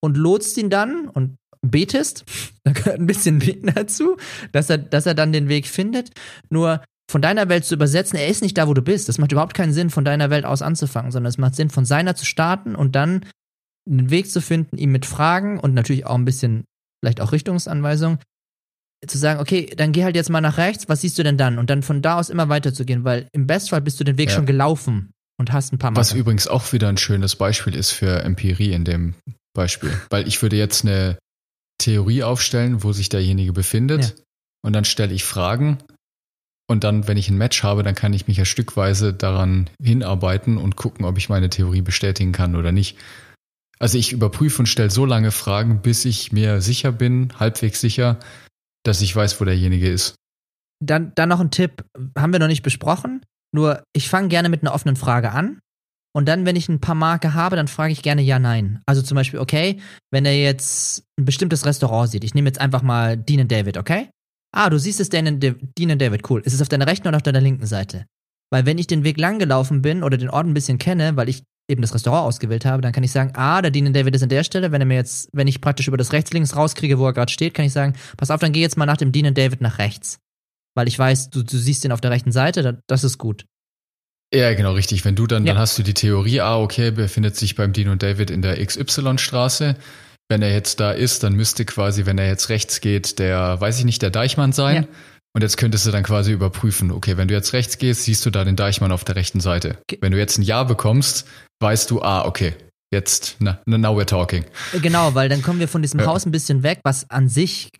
und 0.00 0.16
lotst 0.16 0.56
ihn 0.56 0.70
dann 0.70 1.08
und 1.08 1.36
betest, 1.66 2.24
da 2.64 2.72
gehört 2.72 3.00
ein 3.00 3.06
bisschen 3.06 3.40
Beten 3.40 3.66
dazu, 3.74 4.16
dass 4.52 4.70
er, 4.70 4.78
dass 4.78 5.06
er 5.06 5.14
dann 5.14 5.32
den 5.32 5.48
Weg 5.48 5.66
findet. 5.66 6.10
Nur 6.48 6.82
von 7.10 7.20
deiner 7.20 7.48
Welt 7.48 7.64
zu 7.64 7.74
übersetzen, 7.74 8.16
er 8.16 8.28
ist 8.28 8.40
nicht 8.40 8.56
da, 8.56 8.68
wo 8.68 8.74
du 8.74 8.82
bist. 8.82 9.08
Das 9.08 9.18
macht 9.18 9.32
überhaupt 9.32 9.54
keinen 9.54 9.72
Sinn, 9.72 9.90
von 9.90 10.04
deiner 10.04 10.30
Welt 10.30 10.44
aus 10.44 10.62
anzufangen, 10.62 11.10
sondern 11.10 11.30
es 11.30 11.38
macht 11.38 11.56
Sinn, 11.56 11.70
von 11.70 11.84
seiner 11.84 12.14
zu 12.14 12.24
starten 12.24 12.76
und 12.76 12.94
dann 12.94 13.26
einen 13.88 14.10
Weg 14.10 14.30
zu 14.30 14.40
finden, 14.40 14.78
ihm 14.78 14.92
mit 14.92 15.06
Fragen 15.06 15.58
und 15.58 15.74
natürlich 15.74 16.06
auch 16.06 16.14
ein 16.14 16.24
bisschen, 16.24 16.64
vielleicht 17.02 17.20
auch 17.20 17.32
Richtungsanweisung, 17.32 18.18
zu 19.06 19.18
sagen, 19.18 19.40
okay, 19.40 19.72
dann 19.76 19.92
geh 19.92 20.04
halt 20.04 20.16
jetzt 20.16 20.30
mal 20.30 20.40
nach 20.40 20.58
rechts, 20.58 20.88
was 20.88 21.00
siehst 21.00 21.18
du 21.18 21.22
denn 21.22 21.38
dann? 21.38 21.58
Und 21.58 21.70
dann 21.70 21.82
von 21.82 22.02
da 22.02 22.18
aus 22.18 22.30
immer 22.30 22.48
weiterzugehen, 22.48 23.04
weil 23.04 23.28
im 23.32 23.46
Bestfall 23.46 23.80
bist 23.80 23.98
du 24.00 24.04
den 24.04 24.18
Weg 24.18 24.28
ja. 24.28 24.36
schon 24.36 24.46
gelaufen 24.46 25.12
und 25.38 25.52
hast 25.52 25.72
ein 25.72 25.78
paar 25.78 25.90
Mal. 25.90 25.96
Was 25.96 26.12
übrigens 26.12 26.46
auch 26.46 26.72
wieder 26.72 26.88
ein 26.88 26.98
schönes 26.98 27.36
Beispiel 27.36 27.74
ist 27.74 27.90
für 27.90 28.22
Empirie 28.22 28.72
in 28.72 28.84
dem 28.84 29.14
Beispiel. 29.54 29.90
weil 30.10 30.28
ich 30.28 30.42
würde 30.42 30.56
jetzt 30.56 30.84
eine 30.84 31.18
Theorie 31.78 32.22
aufstellen, 32.22 32.82
wo 32.82 32.92
sich 32.92 33.08
derjenige 33.08 33.52
befindet. 33.52 34.02
Ja. 34.02 34.24
Und 34.62 34.74
dann 34.74 34.84
stelle 34.84 35.14
ich 35.14 35.24
Fragen. 35.24 35.78
Und 36.68 36.84
dann, 36.84 37.08
wenn 37.08 37.16
ich 37.16 37.28
ein 37.28 37.38
Match 37.38 37.64
habe, 37.64 37.82
dann 37.82 37.96
kann 37.96 38.12
ich 38.12 38.28
mich 38.28 38.36
ja 38.36 38.44
stückweise 38.44 39.12
daran 39.12 39.68
hinarbeiten 39.82 40.56
und 40.56 40.76
gucken, 40.76 41.04
ob 41.04 41.18
ich 41.18 41.28
meine 41.28 41.50
Theorie 41.50 41.82
bestätigen 41.82 42.32
kann 42.32 42.54
oder 42.54 42.70
nicht. 42.70 42.96
Also 43.80 43.98
ich 43.98 44.12
überprüfe 44.12 44.60
und 44.60 44.66
stelle 44.66 44.90
so 44.90 45.06
lange 45.06 45.30
Fragen, 45.32 45.80
bis 45.80 46.04
ich 46.04 46.30
mir 46.30 46.60
sicher 46.60 46.92
bin, 46.92 47.32
halbwegs 47.40 47.80
sicher, 47.80 48.20
dass 48.84 49.00
ich 49.00 49.14
weiß, 49.14 49.40
wo 49.40 49.44
derjenige 49.44 49.88
ist. 49.88 50.14
Dann, 50.82 51.12
dann 51.14 51.28
noch 51.28 51.40
ein 51.40 51.50
Tipp, 51.50 51.84
haben 52.16 52.32
wir 52.32 52.40
noch 52.40 52.46
nicht 52.46 52.62
besprochen. 52.62 53.24
Nur, 53.52 53.82
ich 53.92 54.08
fange 54.08 54.28
gerne 54.28 54.48
mit 54.48 54.62
einer 54.62 54.74
offenen 54.74 54.96
Frage 54.96 55.32
an. 55.32 55.60
Und 56.12 56.26
dann, 56.26 56.44
wenn 56.44 56.56
ich 56.56 56.68
ein 56.68 56.80
paar 56.80 56.94
Marke 56.94 57.34
habe, 57.34 57.56
dann 57.56 57.68
frage 57.68 57.92
ich 57.92 58.02
gerne 58.02 58.22
ja, 58.22 58.38
nein. 58.38 58.82
Also 58.86 59.02
zum 59.02 59.14
Beispiel, 59.14 59.38
okay, 59.38 59.80
wenn 60.10 60.24
er 60.24 60.36
jetzt 60.36 61.04
ein 61.18 61.24
bestimmtes 61.24 61.66
Restaurant 61.66 62.10
sieht, 62.10 62.24
ich 62.24 62.34
nehme 62.34 62.48
jetzt 62.48 62.60
einfach 62.60 62.82
mal 62.82 63.16
Dean 63.16 63.46
David, 63.46 63.76
okay? 63.76 64.08
Ah, 64.52 64.70
du 64.70 64.78
siehst 64.78 64.98
es 64.98 65.08
Dean 65.08 65.38
David, 65.38 66.30
cool. 66.30 66.40
Ist 66.40 66.54
es 66.54 66.62
auf 66.62 66.68
deiner 66.68 66.86
rechten 66.86 67.06
oder 67.06 67.18
auf 67.18 67.22
deiner 67.22 67.40
linken 67.40 67.66
Seite? 67.66 68.06
Weil 68.52 68.66
wenn 68.66 68.78
ich 68.78 68.88
den 68.88 69.04
Weg 69.04 69.18
lang 69.18 69.38
gelaufen 69.38 69.82
bin 69.82 70.02
oder 70.02 70.16
den 70.16 70.30
Ort 70.30 70.46
ein 70.46 70.54
bisschen 70.54 70.78
kenne, 70.78 71.16
weil 71.16 71.28
ich 71.28 71.44
eben 71.70 71.80
das 71.82 71.94
Restaurant 71.94 72.26
ausgewählt 72.26 72.64
habe, 72.64 72.82
dann 72.82 72.92
kann 72.92 73.02
ich 73.04 73.12
sagen, 73.12 73.32
ah, 73.36 73.62
der 73.62 73.70
Dean 73.70 73.92
David 73.92 74.14
ist 74.14 74.22
an 74.22 74.28
der 74.28 74.44
Stelle. 74.44 74.72
Wenn 74.72 74.82
er 74.82 74.86
mir 74.86 74.96
jetzt, 74.96 75.28
wenn 75.32 75.46
ich 75.48 75.60
praktisch 75.60 75.88
über 75.88 75.96
das 75.96 76.12
rechts-links 76.12 76.54
rauskriege, 76.56 76.98
wo 76.98 77.06
er 77.06 77.12
gerade 77.12 77.32
steht, 77.32 77.54
kann 77.54 77.64
ich 77.64 77.72
sagen, 77.72 77.94
pass 78.16 78.30
auf, 78.30 78.40
dann 78.40 78.52
geh 78.52 78.60
jetzt 78.60 78.76
mal 78.76 78.86
nach 78.86 78.96
dem 78.98 79.12
Dean 79.12 79.32
David 79.34 79.60
nach 79.60 79.78
rechts. 79.78 80.18
Weil 80.76 80.88
ich 80.88 80.98
weiß, 80.98 81.30
du, 81.30 81.42
du 81.42 81.56
siehst 81.56 81.84
ihn 81.84 81.92
auf 81.92 82.00
der 82.00 82.10
rechten 82.10 82.32
Seite, 82.32 82.82
das 82.86 83.04
ist 83.04 83.18
gut. 83.18 83.44
Ja, 84.32 84.54
genau, 84.54 84.72
richtig. 84.74 85.04
Wenn 85.04 85.16
du 85.16 85.26
dann, 85.26 85.44
Ja. 85.44 85.54
dann 85.54 85.60
hast 85.60 85.76
du 85.78 85.82
die 85.82 85.94
Theorie, 85.94 86.40
ah, 86.40 86.58
okay, 86.60 86.90
befindet 86.92 87.34
sich 87.36 87.56
beim 87.56 87.72
Dean 87.72 87.88
und 87.88 88.02
David 88.02 88.30
in 88.30 88.42
der 88.42 88.64
XY-Straße. 88.64 89.74
Wenn 90.28 90.42
er 90.42 90.52
jetzt 90.52 90.78
da 90.78 90.92
ist, 90.92 91.24
dann 91.24 91.32
müsste 91.34 91.64
quasi, 91.64 92.06
wenn 92.06 92.16
er 92.18 92.28
jetzt 92.28 92.48
rechts 92.50 92.80
geht, 92.80 93.18
der, 93.18 93.60
weiß 93.60 93.78
ich 93.80 93.84
nicht, 93.84 94.00
der 94.02 94.10
Deichmann 94.10 94.52
sein. 94.52 94.82
Ja. 94.84 94.88
Und 95.32 95.42
jetzt 95.42 95.56
könntest 95.56 95.86
du 95.86 95.90
dann 95.90 96.02
quasi 96.04 96.32
überprüfen, 96.32 96.90
okay, 96.92 97.16
wenn 97.16 97.28
du 97.28 97.34
jetzt 97.34 97.52
rechts 97.52 97.78
gehst, 97.78 98.04
siehst 98.04 98.24
du 98.26 98.30
da 98.30 98.44
den 98.44 98.56
Deichmann 98.56 98.92
auf 98.92 99.04
der 99.04 99.16
rechten 99.16 99.40
Seite. 99.40 99.78
Ge- 99.88 99.98
Wenn 100.00 100.12
du 100.12 100.18
jetzt 100.18 100.38
ein 100.38 100.42
Ja 100.42 100.62
bekommst, 100.64 101.26
weißt 101.60 101.90
du, 101.90 102.02
ah, 102.02 102.24
okay, 102.24 102.54
jetzt, 102.92 103.36
na, 103.40 103.60
now 103.66 103.96
we're 103.98 104.04
talking. 104.06 104.44
Genau, 104.82 105.14
weil 105.14 105.28
dann 105.28 105.42
kommen 105.42 105.60
wir 105.60 105.68
von 105.68 105.82
diesem 105.82 106.00
Ja. 106.00 106.06
Haus 106.06 106.26
ein 106.26 106.32
bisschen 106.32 106.62
weg, 106.62 106.80
was 106.84 107.08
an 107.10 107.28
sich 107.28 107.70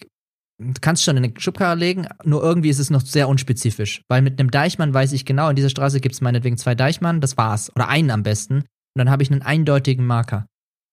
du 0.61 0.81
kannst 0.81 1.03
schon 1.03 1.17
in 1.17 1.25
eine 1.25 1.41
Schubkarre 1.41 1.75
legen, 1.77 2.07
nur 2.25 2.43
irgendwie 2.43 2.69
ist 2.69 2.79
es 2.79 2.91
noch 2.91 3.01
sehr 3.01 3.29
unspezifisch. 3.29 4.03
Weil 4.09 4.23
mit 4.23 4.39
einem 4.39 4.51
Deichmann 4.51 4.93
weiß 4.93 5.13
ich 5.13 5.25
genau, 5.25 5.49
in 5.49 5.57
dieser 5.57 5.71
Straße 5.71 6.01
gibt 6.01 6.15
es 6.15 6.21
meinetwegen 6.21 6.59
zwei 6.59 6.75
Deichmann, 6.75 7.21
das 7.21 7.37
war's. 7.37 7.71
Oder 7.75 7.89
einen 7.89 8.11
am 8.11 8.23
besten. 8.23 8.57
Und 8.57 8.97
dann 8.97 9.11
habe 9.11 9.23
ich 9.23 9.31
einen 9.31 9.43
eindeutigen 9.43 10.07
Marker, 10.07 10.47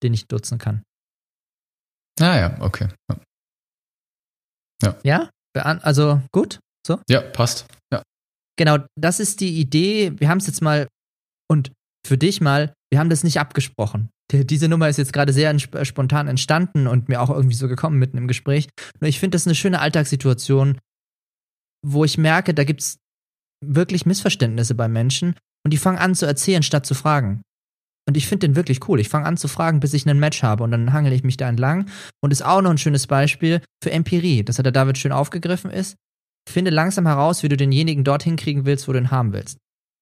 den 0.03 0.13
ich 0.13 0.29
nutzen 0.29 0.57
kann. 0.57 0.83
Ah 2.19 2.37
ja, 2.37 2.61
okay. 2.61 2.87
Ja, 4.81 4.95
Ja? 5.03 5.29
Also 5.53 6.21
gut. 6.31 6.59
ja 7.09 7.21
passt. 7.21 7.65
Ja. 7.91 8.03
Genau, 8.57 8.77
das 8.95 9.19
ist 9.19 9.41
die 9.41 9.59
Idee. 9.59 10.13
Wir 10.19 10.29
haben 10.29 10.37
es 10.37 10.47
jetzt 10.47 10.61
mal, 10.61 10.87
und 11.49 11.71
für 12.05 12.17
dich 12.17 12.41
mal, 12.41 12.73
wir 12.91 12.99
haben 12.99 13.09
das 13.09 13.23
nicht 13.23 13.39
abgesprochen. 13.39 14.09
Die- 14.31 14.45
Diese 14.45 14.67
Nummer 14.67 14.89
ist 14.89 14.97
jetzt 14.97 15.13
gerade 15.13 15.33
sehr 15.33 15.57
spontan 15.59 16.27
entstanden 16.27 16.87
und 16.87 17.09
mir 17.09 17.21
auch 17.21 17.29
irgendwie 17.29 17.55
so 17.55 17.67
gekommen 17.67 17.99
mitten 17.99 18.17
im 18.17 18.27
Gespräch. 18.27 18.67
Nur 18.99 19.09
ich 19.09 19.19
finde 19.19 19.35
das 19.35 19.45
eine 19.47 19.55
schöne 19.55 19.79
Alltagssituation, 19.79 20.77
wo 21.85 22.03
ich 22.03 22.17
merke, 22.17 22.53
da 22.53 22.63
gibt 22.63 22.81
es 22.81 22.97
wirklich 23.65 24.05
Missverständnisse 24.05 24.75
bei 24.75 24.87
Menschen 24.87 25.35
und 25.65 25.71
die 25.73 25.77
fangen 25.77 25.97
an 25.97 26.15
zu 26.15 26.25
erzählen, 26.25 26.63
statt 26.63 26.85
zu 26.85 26.93
fragen. 26.93 27.41
Und 28.07 28.15
ich 28.15 28.27
finde 28.27 28.47
den 28.47 28.55
wirklich 28.55 28.87
cool. 28.87 29.01
Ich 29.01 29.09
fange 29.09 29.25
an 29.25 29.35
zu 29.35 29.49
fragen, 29.49 29.81
bis 29.81 29.93
ich 29.93 30.07
einen 30.07 30.19
Match 30.19 30.41
habe 30.41 30.63
und 30.63 30.71
dann 30.71 30.93
hangel 30.93 31.11
ich 31.11 31.23
mich 31.23 31.35
da 31.35 31.49
entlang. 31.49 31.89
Und 32.21 32.31
ist 32.31 32.41
auch 32.45 32.61
noch 32.61 32.69
ein 32.71 32.77
schönes 32.77 33.05
Beispiel 33.05 33.61
für 33.83 33.91
Empirie. 33.91 34.43
Das 34.43 34.57
hat 34.57 34.65
der 34.65 34.71
David 34.71 34.97
schön 34.97 35.11
aufgegriffen 35.11 35.71
ist. 35.71 35.95
Finde 36.49 36.71
langsam 36.71 37.05
heraus, 37.05 37.43
wie 37.43 37.49
du 37.49 37.57
denjenigen 37.57 38.05
dorthin 38.05 38.37
kriegen 38.37 38.65
willst, 38.65 38.87
wo 38.87 38.93
du 38.93 38.99
ihn 38.99 39.11
haben 39.11 39.33
willst. 39.33 39.57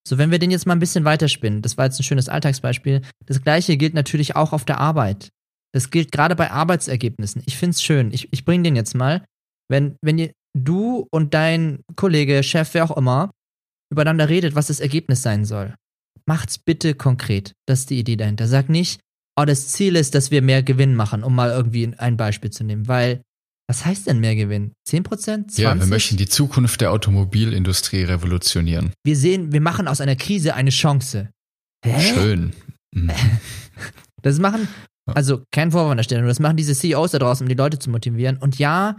So, 0.06 0.18
wenn 0.18 0.30
wir 0.30 0.38
den 0.38 0.52
jetzt 0.52 0.66
mal 0.66 0.74
ein 0.74 0.78
bisschen 0.78 1.04
weiterspinnen, 1.04 1.62
das 1.62 1.76
war 1.76 1.86
jetzt 1.86 1.98
ein 1.98 2.04
schönes 2.04 2.28
Alltagsbeispiel. 2.28 3.02
Das 3.24 3.42
gleiche 3.42 3.76
gilt 3.76 3.94
natürlich 3.94 4.36
auch 4.36 4.52
auf 4.52 4.64
der 4.64 4.78
Arbeit. 4.78 5.30
Das 5.72 5.90
gilt 5.90 6.12
gerade 6.12 6.36
bei 6.36 6.50
Arbeitsergebnissen. 6.50 7.42
Ich 7.44 7.56
finde 7.56 7.72
es 7.72 7.82
schön. 7.82 8.12
Ich, 8.12 8.32
ich 8.32 8.44
bringe 8.44 8.62
den 8.62 8.76
jetzt 8.76 8.94
mal. 8.94 9.24
Wenn, 9.68 9.96
wenn 10.02 10.18
ihr, 10.18 10.32
du 10.56 11.08
und 11.10 11.34
dein 11.34 11.80
Kollege, 11.96 12.42
Chef, 12.44 12.72
wer 12.74 12.84
auch 12.84 12.96
immer, 12.96 13.32
übereinander 13.90 14.28
redet, 14.28 14.54
was 14.54 14.68
das 14.68 14.80
Ergebnis 14.80 15.22
sein 15.22 15.44
soll, 15.44 15.74
macht's 16.24 16.56
bitte 16.56 16.94
konkret. 16.94 17.52
Das 17.66 17.80
ist 17.80 17.90
die 17.90 17.98
Idee 17.98 18.16
dahinter. 18.16 18.46
Sag 18.46 18.68
nicht, 18.68 19.00
oh, 19.36 19.44
das 19.44 19.68
Ziel 19.68 19.96
ist, 19.96 20.14
dass 20.14 20.30
wir 20.30 20.40
mehr 20.40 20.62
Gewinn 20.62 20.94
machen, 20.94 21.24
um 21.24 21.34
mal 21.34 21.50
irgendwie 21.50 21.92
ein 21.98 22.16
Beispiel 22.16 22.50
zu 22.50 22.62
nehmen. 22.62 22.86
Weil, 22.86 23.22
was 23.68 23.84
heißt 23.84 24.06
denn 24.06 24.20
mehr 24.20 24.36
Gewinn? 24.36 24.72
10%? 24.88 25.04
20%? 25.50 25.60
Ja, 25.60 25.78
wir 25.78 25.86
möchten 25.86 26.16
die 26.16 26.28
Zukunft 26.28 26.80
der 26.80 26.92
Automobilindustrie 26.92 28.04
revolutionieren. 28.04 28.92
wir 29.04 29.16
sehen, 29.16 29.52
wir 29.52 29.60
machen 29.60 29.88
aus 29.88 30.00
einer 30.00 30.16
Krise 30.16 30.54
eine 30.54 30.70
Chance. 30.70 31.30
Hä? 31.84 32.14
Schön. 32.14 32.52
Mhm. 32.94 33.10
Das 34.22 34.40
machen, 34.40 34.66
also 35.14 35.44
kein 35.52 35.70
Vorwurf 35.70 35.92
an 35.92 35.98
der 35.98 36.04
Stelle, 36.04 36.26
das 36.26 36.40
machen 36.40 36.56
diese 36.56 36.74
CEOs 36.74 37.12
da 37.12 37.20
draußen, 37.20 37.44
um 37.44 37.48
die 37.48 37.54
Leute 37.54 37.78
zu 37.78 37.90
motivieren. 37.90 38.38
Und 38.38 38.58
ja, 38.58 38.98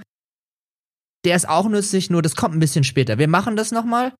der 1.26 1.36
ist 1.36 1.50
auch 1.50 1.68
nützlich, 1.68 2.10
nur 2.10 2.22
das 2.22 2.38
kommt 2.38 2.56
ein 2.56 2.62
bisschen 2.62 2.86
später. 2.86 3.18
Wir 3.18 3.28
machen 3.28 3.58
das 3.58 3.74
nochmal. 3.74 4.14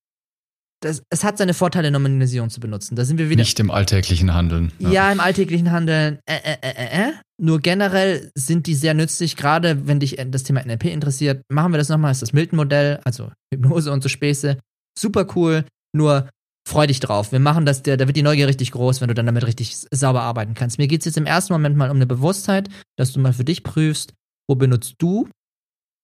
Das, 0.80 1.02
es 1.10 1.24
hat 1.24 1.38
seine 1.38 1.54
Vorteile, 1.54 1.90
Nominalisierung 1.90 2.50
zu 2.50 2.60
benutzen. 2.60 2.94
Da 2.94 3.04
sind 3.04 3.18
wir 3.18 3.28
wieder. 3.30 3.42
Nicht 3.42 3.58
im 3.58 3.70
alltäglichen 3.70 4.32
Handeln. 4.32 4.72
Ja, 4.78 5.10
im 5.10 5.18
alltäglichen 5.18 5.72
Handeln, 5.72 6.18
äh, 6.26 6.36
äh, 6.36 6.56
äh, 6.62 6.70
äh, 6.70 7.08
äh. 7.08 7.12
Nur 7.40 7.60
generell 7.60 8.30
sind 8.34 8.66
die 8.66 8.74
sehr 8.74 8.94
nützlich, 8.94 9.36
gerade 9.36 9.86
wenn 9.86 10.00
dich 10.00 10.16
das 10.30 10.44
Thema 10.44 10.64
NLP 10.64 10.86
interessiert. 10.86 11.42
Machen 11.48 11.72
wir 11.72 11.78
das 11.78 11.88
nochmal, 11.88 12.12
ist 12.12 12.22
das 12.22 12.32
Milton-Modell, 12.32 13.00
also 13.04 13.30
Hypnose 13.52 13.92
und 13.92 14.02
so 14.02 14.08
Späße. 14.08 14.58
Super 14.98 15.26
cool, 15.34 15.64
nur 15.92 16.28
freu 16.68 16.86
dich 16.86 17.00
drauf. 17.00 17.32
Wir 17.32 17.40
machen 17.40 17.64
das, 17.64 17.82
da 17.82 17.98
wird 17.98 18.16
die 18.16 18.22
Neugier 18.22 18.46
richtig 18.46 18.72
groß, 18.72 19.00
wenn 19.00 19.08
du 19.08 19.14
dann 19.14 19.26
damit 19.26 19.46
richtig 19.46 19.76
sauber 19.90 20.22
arbeiten 20.22 20.54
kannst. 20.54 20.78
Mir 20.78 20.86
geht 20.86 21.00
es 21.00 21.06
jetzt 21.06 21.16
im 21.16 21.26
ersten 21.26 21.52
Moment 21.52 21.76
mal 21.76 21.90
um 21.90 21.96
eine 21.96 22.06
Bewusstheit, 22.06 22.68
dass 22.96 23.12
du 23.12 23.20
mal 23.20 23.32
für 23.32 23.44
dich 23.44 23.64
prüfst, 23.64 24.14
wo 24.48 24.54
benutzt 24.54 24.94
du 24.98 25.28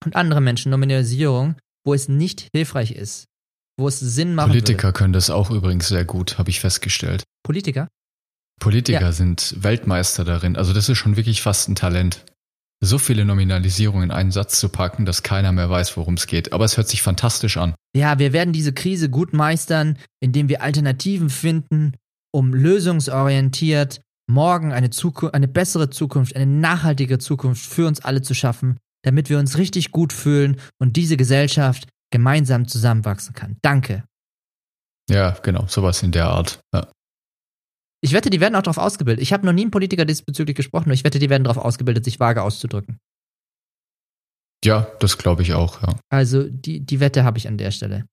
und 0.05 0.17
andere 0.17 0.41
Menschen 0.41 0.71
Nominalisierung, 0.71 1.57
wo 1.85 1.95
es 1.95 2.09
nicht 2.09 2.49
hilfreich 2.55 2.93
ist, 2.93 3.27
wo 3.77 3.89
es 3.89 4.01
Sinn 4.01 4.35
macht. 4.35 4.49
Politiker 4.49 4.93
können 4.93 5.13
das 5.13 5.31
auch 5.31 5.51
übrigens 5.51 5.89
sehr 5.89 6.05
gut, 6.05 6.39
habe 6.39 6.51
ich 6.51 6.61
festgestellt. 6.61 7.25
Politiker? 7.43 7.89
Politiker 8.61 9.01
Ja. 9.01 9.13
sind 9.13 9.57
Weltmeister 9.59 10.25
darin. 10.25 10.57
Also 10.57 10.73
das 10.73 10.89
ist 10.89 10.99
schon 10.99 11.17
wirklich 11.17 11.43
fast 11.43 11.69
ein 11.69 11.75
Talent. 11.75 12.25
So 12.81 12.99
viele 12.99 13.25
Nominalisierungen 13.25 14.11
in 14.11 14.11
einen 14.11 14.31
Satz 14.31 14.61
zu 14.61 14.69
packen, 14.69 15.07
dass 15.07 15.23
keiner 15.23 15.53
mehr 15.53 15.71
weiß, 15.71 15.97
worum 15.97 16.15
es 16.15 16.27
geht. 16.27 16.53
Aber 16.53 16.65
es 16.65 16.77
hört 16.77 16.89
sich 16.89 17.03
fantastisch 17.03 17.57
an. 17.57 17.75
Ja, 17.97 18.19
wir 18.19 18.33
werden 18.33 18.53
diese 18.53 18.73
Krise 18.73 19.09
gut 19.09 19.33
meistern, 19.33 19.99
indem 20.21 20.49
wir 20.49 20.63
Alternativen 20.63 21.31
finden, 21.31 21.93
um 22.33 22.53
lösungsorientiert 22.53 24.01
morgen 24.27 24.73
eine, 24.73 24.91
Zuku 24.91 25.29
eine 25.29 25.49
bessere 25.49 25.91
Zukunft, 25.91 26.35
eine 26.37 26.47
nachhaltige 26.47 27.19
Zukunft 27.19 27.65
für 27.65 27.87
uns 27.87 28.01
alle 28.01 28.23
zu 28.23 28.35
schaffen, 28.35 28.79
damit 29.03 29.29
wir 29.31 29.39
uns 29.39 29.59
richtig 29.59 29.93
gut 29.93 30.13
fühlen 30.13 30.57
und 30.79 30.97
diese 30.97 31.17
Gesellschaft 31.17 31.89
gemeinsam 32.11 32.69
zusammenwachsen 32.69 33.35
kann. 33.35 33.57
Danke. 33.63 34.05
Ja, 35.11 35.31
genau, 35.43 35.67
sowas 35.67 36.03
in 36.03 36.13
der 36.13 36.27
Art. 36.27 36.61
Ja. 36.73 36.91
Ich 38.01 38.13
wette, 38.13 38.31
die 38.31 38.41
werden 38.41 38.55
auch 38.55 38.63
darauf 38.63 38.79
ausgebildet. 38.79 39.23
Ich 39.23 39.33
habe 39.33 39.47
noch 39.47 39.53
nie 39.53 39.63
einen 39.63 39.71
Politiker 39.71 40.05
diesbezüglich 40.05 40.57
gesprochen, 40.57 40.89
nur 40.89 40.95
ich 40.95 41.05
wette, 41.05 41.19
die 41.19 41.31
werden 41.31 41.45
darauf 41.45 41.63
ausgebildet, 41.63 42.05
sich 42.05 42.21
vage 42.21 42.43
auszudrücken. 42.43 42.99
Ja, 44.65 44.87
das 45.01 45.19
glaube 45.19 45.43
ich 45.43 45.53
auch, 45.53 45.83
ja. 45.83 45.97
Also 46.11 46.49
die, 46.49 46.81
die 46.81 47.01
Wette 47.01 47.25
habe 47.25 47.39
ich 47.39 47.49
an 47.49 47.59
der 47.59 47.71
Stelle. 47.71 48.07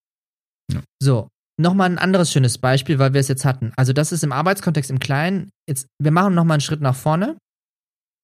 Ja. 0.71 0.81
So, 1.01 1.29
nochmal 1.57 1.89
ein 1.89 1.97
anderes 1.97 2.31
schönes 2.31 2.57
Beispiel, 2.57 2.99
weil 2.99 3.13
wir 3.13 3.21
es 3.21 3.27
jetzt 3.27 3.45
hatten. 3.45 3.71
Also 3.77 3.93
das 3.93 4.11
ist 4.11 4.23
im 4.23 4.31
Arbeitskontext 4.31 4.89
im 4.89 4.99
Kleinen. 4.99 5.49
Jetzt, 5.67 5.87
wir 5.99 6.11
machen 6.11 6.33
nochmal 6.33 6.55
einen 6.55 6.61
Schritt 6.61 6.81
nach 6.81 6.95
vorne 6.95 7.37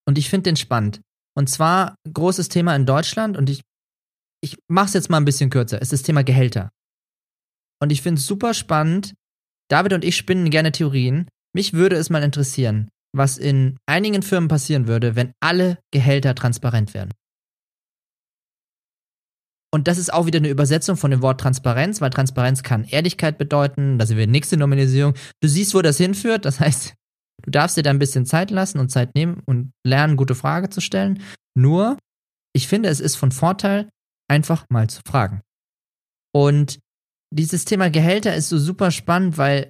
und 0.06 0.18
ich 0.18 0.30
finde 0.30 0.50
den 0.50 0.56
spannend. 0.58 1.02
Und 1.36 1.50
zwar 1.50 1.96
großes 2.12 2.50
Thema 2.50 2.76
in 2.76 2.86
Deutschland 2.86 3.38
und 3.38 3.50
ich, 3.50 3.62
ich 4.48 4.58
mache 4.70 4.88
es 4.88 4.94
jetzt 4.94 5.10
mal 5.10 5.18
ein 5.18 5.26
bisschen 5.26 5.50
kürzer. 5.50 5.82
Es 5.82 5.92
ist 5.92 6.02
das 6.02 6.04
Thema 6.04 6.24
Gehälter. 6.24 6.70
Und 7.82 7.92
ich 7.92 8.02
finde 8.02 8.20
es 8.20 8.28
super 8.28 8.54
spannend. 8.54 9.14
David 9.70 9.94
und 9.94 10.06
ich 10.06 10.16
spinnen 10.16 10.50
gerne 10.50 10.72
Theorien. 10.72 11.28
Mich 11.54 11.74
würde 11.74 11.96
es 11.98 12.10
mal 12.10 12.24
interessieren, 12.24 12.90
was 13.14 13.38
in 13.38 13.78
einigen 13.86 14.22
Firmen 14.22 14.48
passieren 14.48 14.88
würde, 14.88 15.16
wenn 15.16 15.34
alle 15.42 15.80
Gehälter 15.92 16.34
transparent 16.36 16.94
werden. 16.94 17.12
Und 19.74 19.90
das 19.90 19.98
ist 19.98 20.14
auch 20.14 20.26
wieder 20.26 20.38
eine 20.38 20.50
Übersetzung 20.50 20.96
von 20.96 21.12
dem 21.12 21.22
Wort 21.22 21.42
Transparenz, 21.42 22.00
weil 22.00 22.10
Transparenz 22.10 22.64
kann 22.64 22.86
Ehrlichkeit 22.86 23.38
bedeuten. 23.38 24.00
Da 24.00 24.06
sind 24.06 24.18
wir 24.18 24.28
nächste 24.28 24.56
Nominalisierung. 24.56 25.14
Du 25.42 25.50
siehst, 25.50 25.76
wo 25.76 25.82
das 25.82 25.98
hinführt. 25.98 26.46
Das 26.46 26.62
heißt, 26.62 26.96
du 27.44 27.52
darfst 27.52 27.76
dir 27.76 27.84
da 27.84 27.90
ein 27.90 28.00
bisschen 28.00 28.26
Zeit 28.26 28.50
lassen 28.50 28.80
und 28.80 28.90
Zeit 28.90 29.14
nehmen 29.14 29.42
und 29.46 29.74
lernen, 29.86 30.16
gute 30.16 30.36
Frage 30.36 30.70
zu 30.70 30.80
stellen. 30.80 31.22
Nur, 31.54 31.98
ich 32.56 32.68
finde, 32.68 32.88
es 32.88 33.02
ist 33.02 33.18
von 33.18 33.32
Vorteil, 33.32 33.90
einfach 34.30 34.66
mal 34.70 34.90
zu 34.90 35.02
fragen. 35.08 35.42
Und 36.34 36.80
dieses 37.34 37.66
Thema 37.66 37.90
Gehälter 37.90 38.36
ist 38.36 38.50
so 38.50 38.58
super 38.58 38.92
spannend, 38.92 39.38
weil 39.38 39.70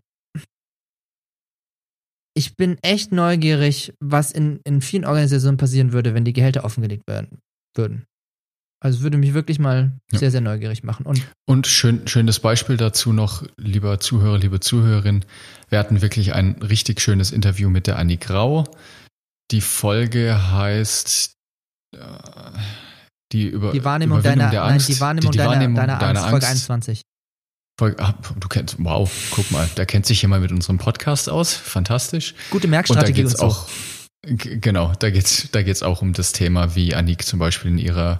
ich 2.35 2.55
bin 2.55 2.77
echt 2.83 3.11
neugierig, 3.11 3.93
was 3.99 4.31
in, 4.31 4.59
in 4.63 4.81
vielen 4.81 5.05
Organisationen 5.05 5.57
passieren 5.57 5.91
würde, 5.91 6.13
wenn 6.13 6.23
die 6.25 6.33
Gehälter 6.33 6.63
offengelegt 6.65 7.07
werden 7.07 7.39
würden. 7.75 8.05
Also 8.79 9.01
würde 9.01 9.17
mich 9.17 9.33
wirklich 9.33 9.57
mal 9.57 9.97
Ja. 10.11 10.19
sehr, 10.19 10.29
sehr 10.29 10.41
neugierig 10.41 10.83
machen. 10.83 11.07
Und 11.07 11.25
Und 11.47 11.65
schön, 11.65 12.07
schönes 12.07 12.39
Beispiel 12.39 12.77
dazu 12.77 13.11
noch, 13.11 13.43
lieber 13.57 13.99
Zuhörer, 13.99 14.37
liebe 14.37 14.59
Zuhörerin. 14.59 15.25
Wir 15.69 15.79
hatten 15.79 16.01
wirklich 16.03 16.33
ein 16.33 16.61
richtig 16.61 17.01
schönes 17.01 17.31
Interview 17.31 17.71
mit 17.71 17.87
der 17.87 17.97
Annie 17.97 18.17
Grau. 18.19 18.65
Die 19.49 19.61
Folge 19.61 20.51
heißt 20.51 21.33
äh, 21.95 21.97
die 23.31 23.47
über 23.47 23.71
die 23.71 23.83
Wahrnehmung 23.83 24.21
deiner, 24.21 24.49
der 24.49 24.61
nein, 24.61 24.73
Angst. 24.73 24.89
die 24.89 24.99
Wahrnehmung, 24.99 25.31
die, 25.31 25.37
die 25.37 25.39
deiner, 25.39 25.51
Wahrnehmung 25.51 25.75
deiner, 25.75 25.97
deiner 25.99 26.19
Angst, 26.19 26.29
Folge 26.29 26.47
Angst. 26.47 26.69
21. 26.71 27.01
Folge, 27.79 28.03
ah, 28.03 28.15
du 28.39 28.47
kennst, 28.47 28.75
wow, 28.79 29.11
guck 29.31 29.51
mal, 29.51 29.69
da 29.75 29.85
kennt 29.85 30.05
sich 30.05 30.21
jemand 30.21 30.41
mit 30.41 30.51
unserem 30.51 30.77
Podcast 30.79 31.29
aus. 31.29 31.53
Fantastisch. 31.53 32.33
Gute 32.49 32.65
Und 32.67 32.71
da 32.71 32.77
Merkstrategie 32.77 33.21
und, 33.21 33.27
geht's 33.27 33.39
so. 33.39 33.45
auch, 33.45 33.67
genau, 34.25 34.93
da 34.99 35.09
geht's, 35.11 35.49
da 35.51 35.61
geht's 35.61 35.83
auch 35.83 36.01
um 36.01 36.13
das 36.13 36.31
Thema, 36.31 36.75
wie 36.75 36.95
Anik 36.95 37.23
zum 37.23 37.37
Beispiel 37.39 37.69
in 37.71 37.77
ihrer 37.77 38.17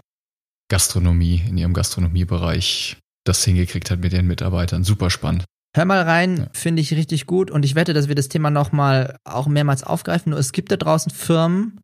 Gastronomie, 0.69 1.41
in 1.47 1.57
ihrem 1.57 1.73
Gastronomiebereich 1.73 2.97
das 3.25 3.43
hingekriegt 3.43 3.89
hat 3.91 3.99
mit 3.99 4.13
ihren 4.13 4.27
Mitarbeitern. 4.27 4.83
Super 4.83 5.09
spannend. 5.09 5.43
Hör 5.75 5.85
mal 5.85 6.01
rein, 6.01 6.37
Ja. 6.37 6.47
finde 6.53 6.81
ich 6.81 6.93
richtig 6.93 7.25
gut. 7.25 7.51
Und 7.51 7.65
ich 7.65 7.75
wette, 7.75 7.93
dass 7.93 8.07
wir 8.07 8.15
das 8.15 8.29
Thema 8.29 8.49
nochmal 8.49 9.17
auch 9.25 9.47
mehrmals 9.47 9.83
aufgreifen. 9.83 10.31
Nur 10.31 10.39
es 10.39 10.51
gibt 10.51 10.71
da 10.71 10.77
draußen 10.77 11.11
Firmen, 11.11 11.79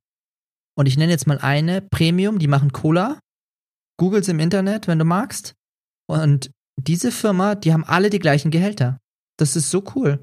und 0.76 0.88
ich 0.88 0.98
nenne 0.98 1.12
jetzt 1.12 1.28
mal 1.28 1.40
eine, 1.40 1.82
Premium, 1.82 2.40
die 2.40 2.48
machen 2.48 2.72
Cola. 2.72 3.20
Googles 4.00 4.28
im 4.28 4.40
Internet, 4.40 4.88
wenn 4.88 5.00
du 5.00 5.06
magst. 5.06 5.54
Und 6.08 6.52
diese 6.78 7.12
Firma, 7.12 7.56
die 7.56 7.74
haben 7.74 7.84
alle 7.84 8.10
die 8.10 8.20
gleichen 8.20 8.50
Gehälter. 8.52 8.98
Das 9.38 9.56
ist 9.56 9.70
so 9.70 9.84
cool. 9.96 10.22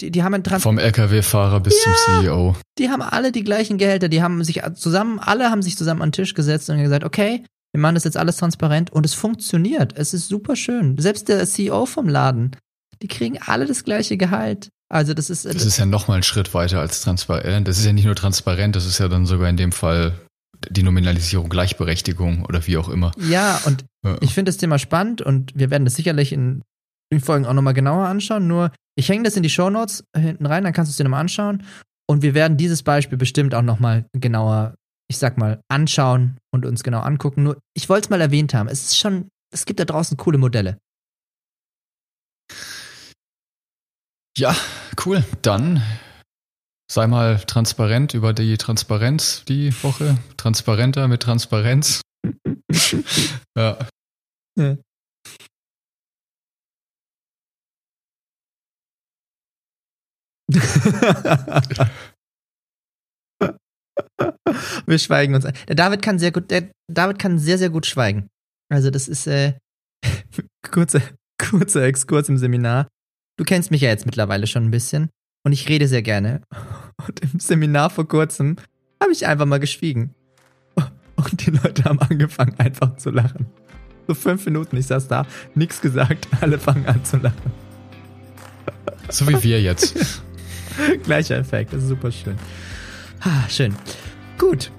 Die, 0.00 0.10
die 0.10 0.22
haben 0.24 0.34
einen 0.34 0.42
Trans 0.42 0.64
Vom 0.64 0.78
LKW-Fahrer 0.78 1.60
bis 1.60 1.84
Ja. 1.84 1.94
zum 1.94 2.20
CEO. 2.22 2.56
die 2.78 2.90
haben 2.90 3.00
alle 3.02 3.30
die 3.30 3.44
gleichen 3.44 3.78
Gehälter, 3.78 4.08
die 4.08 4.22
haben 4.22 4.42
sich 4.42 4.60
zusammen, 4.74 5.20
alle 5.20 5.50
haben 5.50 5.62
sich 5.62 5.76
zusammen 5.76 6.02
an 6.02 6.08
den 6.08 6.14
Tisch 6.14 6.34
gesetzt 6.34 6.68
und 6.68 6.78
gesagt, 6.82 7.04
okay, 7.04 7.44
wir 7.72 7.80
machen 7.80 7.94
das 7.94 8.02
jetzt 8.04 8.16
alles 8.16 8.38
transparent 8.38 8.90
und 8.90 9.06
es 9.06 9.14
funktioniert. 9.14 9.96
Es 9.96 10.14
ist 10.14 10.26
super 10.28 10.56
schön. 10.56 10.98
Selbst 10.98 11.28
der 11.28 11.46
CEO 11.46 11.86
vom 11.86 12.08
Laden, 12.08 12.56
die 13.02 13.08
kriegen 13.08 13.38
alle 13.40 13.66
das 13.66 13.84
gleiche 13.84 14.16
Gehalt. 14.16 14.68
Also 14.90 15.12
das 15.14 15.28
ist, 15.30 15.44
Das 15.44 15.64
ist 15.64 15.78
ja 15.78 15.86
nochmal 15.86 16.18
ein 16.18 16.22
Schritt 16.22 16.54
weiter 16.54 16.80
als 16.80 17.02
transparent. 17.02 17.68
Das 17.68 17.78
ist 17.78 17.84
ja 17.84 17.92
nicht 17.92 18.06
nur 18.06 18.14
transparent, 18.16 18.74
das 18.74 18.86
ist 18.86 18.98
ja 18.98 19.08
dann 19.08 19.26
sogar 19.26 19.48
in 19.48 19.56
dem 19.56 19.72
Fall 19.72 20.18
die 20.70 20.82
Nominalisierung 20.82 21.48
Gleichberechtigung 21.48 22.44
oder 22.44 22.66
wie 22.66 22.76
auch 22.78 22.88
immer. 22.88 23.12
ja 23.18 23.60
und 23.66 23.84
Ja. 24.04 24.16
ich 24.20 24.32
finde 24.34 24.48
das 24.50 24.56
Thema 24.56 24.78
spannend 24.78 25.22
und 25.22 25.52
wir 25.54 25.70
werden 25.70 25.84
das 25.84 25.94
sicherlich 25.94 26.32
in 26.32 26.62
den 27.12 27.20
Folgen 27.20 27.46
auch 27.46 27.52
nochmal 27.52 27.74
genauer 27.74 28.06
anschauen. 28.06 28.46
Nur 28.48 28.72
ich 28.96 29.08
hänge 29.08 29.22
das 29.24 29.36
in 29.36 29.42
die 29.42 29.50
Shownotes 29.50 30.04
hinten 30.16 30.46
rein, 30.46 30.64
dann 30.64 30.72
kannst 30.72 30.90
du 30.90 30.92
es 30.92 30.96
dir 30.96 31.04
nochmal 31.04 31.20
anschauen. 31.20 31.62
Und 32.10 32.22
wir 32.22 32.34
werden 32.34 32.56
dieses 32.56 32.82
Beispiel 32.82 33.18
bestimmt 33.18 33.54
auch 33.54 33.62
nochmal 33.62 34.06
genauer, 34.12 34.74
ich 35.10 35.18
sag 35.18 35.36
mal, 35.38 35.60
anschauen 35.68 36.38
und 36.52 36.64
uns 36.66 36.82
genau 36.82 37.00
angucken. 37.00 37.42
Nur 37.42 37.58
ich 37.74 37.88
wollte 37.88 38.06
es 38.06 38.10
mal 38.10 38.20
erwähnt 38.20 38.54
haben. 38.54 38.68
Es 38.68 38.82
ist 38.84 38.96
schon, 38.98 39.28
es 39.52 39.64
gibt 39.66 39.78
da 39.80 39.84
draußen 39.84 40.16
coole 40.16 40.38
Modelle. 40.38 40.78
Ja, 44.38 44.54
cool. 45.04 45.24
Dann 45.42 45.82
sei 46.88 47.08
mal 47.08 47.40
transparent 47.40 48.14
über 48.14 48.32
die 48.32 48.56
Transparenz 48.56 49.44
die 49.46 49.74
Woche. 49.82 50.16
Transparenter 50.36 51.08
mit 51.08 51.24
Transparenz. 51.24 52.02
ja. 53.56 53.78
Ja. 54.56 54.76
Wir 64.86 64.98
schweigen 65.00 65.34
uns 65.34 65.44
an. 65.46 65.54
Der 65.66 65.74
David 65.74 66.00
kann 66.00 66.20
sehr 66.20 66.30
gut, 66.30 66.52
der 66.52 66.70
David 66.88 67.18
kann 67.18 67.40
sehr, 67.40 67.58
sehr 67.58 67.70
gut 67.70 67.86
schweigen. 67.86 68.28
Also 68.72 68.90
das 68.90 69.08
ist 69.08 69.26
äh, 69.26 69.54
kurzer, 70.70 71.02
kurzer 71.38 71.82
Exkurs 71.82 72.28
im 72.28 72.38
Seminar. 72.38 72.86
Du 73.38 73.44
kennst 73.44 73.70
mich 73.70 73.80
ja 73.80 73.88
jetzt 73.88 74.04
mittlerweile 74.04 74.48
schon 74.48 74.64
ein 74.64 74.70
bisschen 74.72 75.10
und 75.44 75.52
ich 75.52 75.68
rede 75.68 75.88
sehr 75.88 76.02
gerne. 76.02 76.42
Und 77.06 77.20
im 77.20 77.38
Seminar 77.38 77.90
vor 77.90 78.08
kurzem 78.08 78.56
habe 79.00 79.12
ich 79.12 79.24
einfach 79.24 79.46
mal 79.46 79.60
geschwiegen. 79.60 80.12
Und 80.74 81.46
die 81.46 81.50
Leute 81.50 81.84
haben 81.84 82.00
angefangen 82.00 82.54
einfach 82.58 82.96
zu 82.96 83.10
lachen. 83.10 83.46
So 84.08 84.14
fünf 84.14 84.44
Minuten, 84.44 84.76
ich 84.76 84.86
saß 84.86 85.06
da, 85.06 85.24
nichts 85.54 85.80
gesagt, 85.80 86.26
alle 86.40 86.58
fangen 86.58 86.84
an 86.86 87.04
zu 87.04 87.18
lachen. 87.18 87.52
So 89.08 89.28
wie 89.28 89.42
wir 89.42 89.62
jetzt. 89.62 90.22
Gleicher 91.04 91.36
Effekt, 91.36 91.72
das 91.72 91.84
ist 91.84 91.88
super 91.88 92.10
schön. 92.10 92.36
Ah, 93.20 93.48
schön. 93.48 93.74
Gut. 94.36 94.72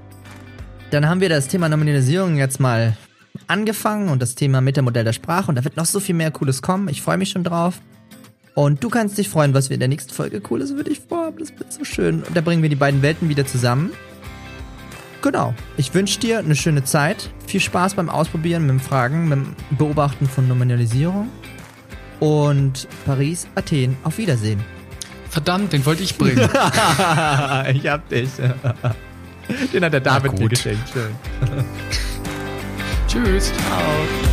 Dann 0.92 1.08
haben 1.08 1.22
wir 1.22 1.30
das 1.30 1.48
Thema 1.48 1.70
Nominalisierung 1.70 2.36
jetzt 2.36 2.60
mal 2.60 2.98
angefangen 3.48 4.10
und 4.10 4.22
das 4.22 4.36
Thema 4.36 4.60
Metamodell 4.60 5.06
der 5.06 5.14
Sprache 5.14 5.48
und 5.48 5.56
da 5.56 5.64
wird 5.64 5.78
noch 5.78 5.86
so 5.86 6.02
viel 6.02 6.16
mehr 6.16 6.32
Cooles 6.32 6.62
kommen. 6.62 6.90
Ich 6.90 7.02
freue 7.02 7.18
mich 7.18 7.30
schon 7.30 7.46
drauf. 7.46 7.82
Und 8.60 8.84
du 8.84 8.90
kannst 8.90 9.18
dich 9.18 9.30
freuen, 9.30 9.54
was 9.54 9.70
wir 9.70 9.76
in 9.76 9.80
der 9.80 9.88
nächsten 9.88 10.14
Folge 10.14 10.42
Cooles 10.42 10.72
für 10.72 10.84
dich 10.84 11.00
vorhaben. 11.00 11.38
Das 11.40 11.58
wird 11.58 11.72
so 11.72 11.86
schön. 11.86 12.24
Und 12.24 12.36
da 12.36 12.42
bringen 12.42 12.62
wir 12.62 12.68
die 12.68 12.76
beiden 12.76 13.02
Welten 13.02 13.30
wieder 13.30 13.46
zusammen. 13.46 13.94
Genau. 15.22 15.54
Ich 15.78 15.94
wünsche 15.94 16.20
dir 16.20 16.40
eine 16.40 16.58
schöne 16.58 16.84
Zeit. 16.84 17.30
Viel 17.48 17.62
Spaß 17.62 17.94
beim 17.94 18.10
Ausprobieren, 18.10 18.64
mit 18.64 18.72
dem 18.72 18.80
Fragen, 18.82 19.30
mit 19.30 19.38
dem 19.38 19.56
Beobachten 19.78 20.28
von 20.28 20.50
Nominalisierung. 20.50 21.30
Und 22.20 22.90
Paris, 23.06 23.48
Athen, 23.56 23.96
auf 24.04 24.18
Wiedersehen. 24.18 24.62
Verdammt, 25.30 25.72
den 25.72 25.86
wollte 25.86 26.04
ich 26.04 26.18
bringen. 26.18 26.40
ich 27.74 27.88
hab 27.88 28.10
dich. 28.10 28.30
Den 29.72 29.86
hat 29.86 29.94
der 29.94 30.02
David 30.02 30.38
mir 30.38 30.50
geschenkt. 30.50 30.84
Schön. 30.92 31.16
Tschüss. 33.08 33.54
Ciao. 33.54 34.29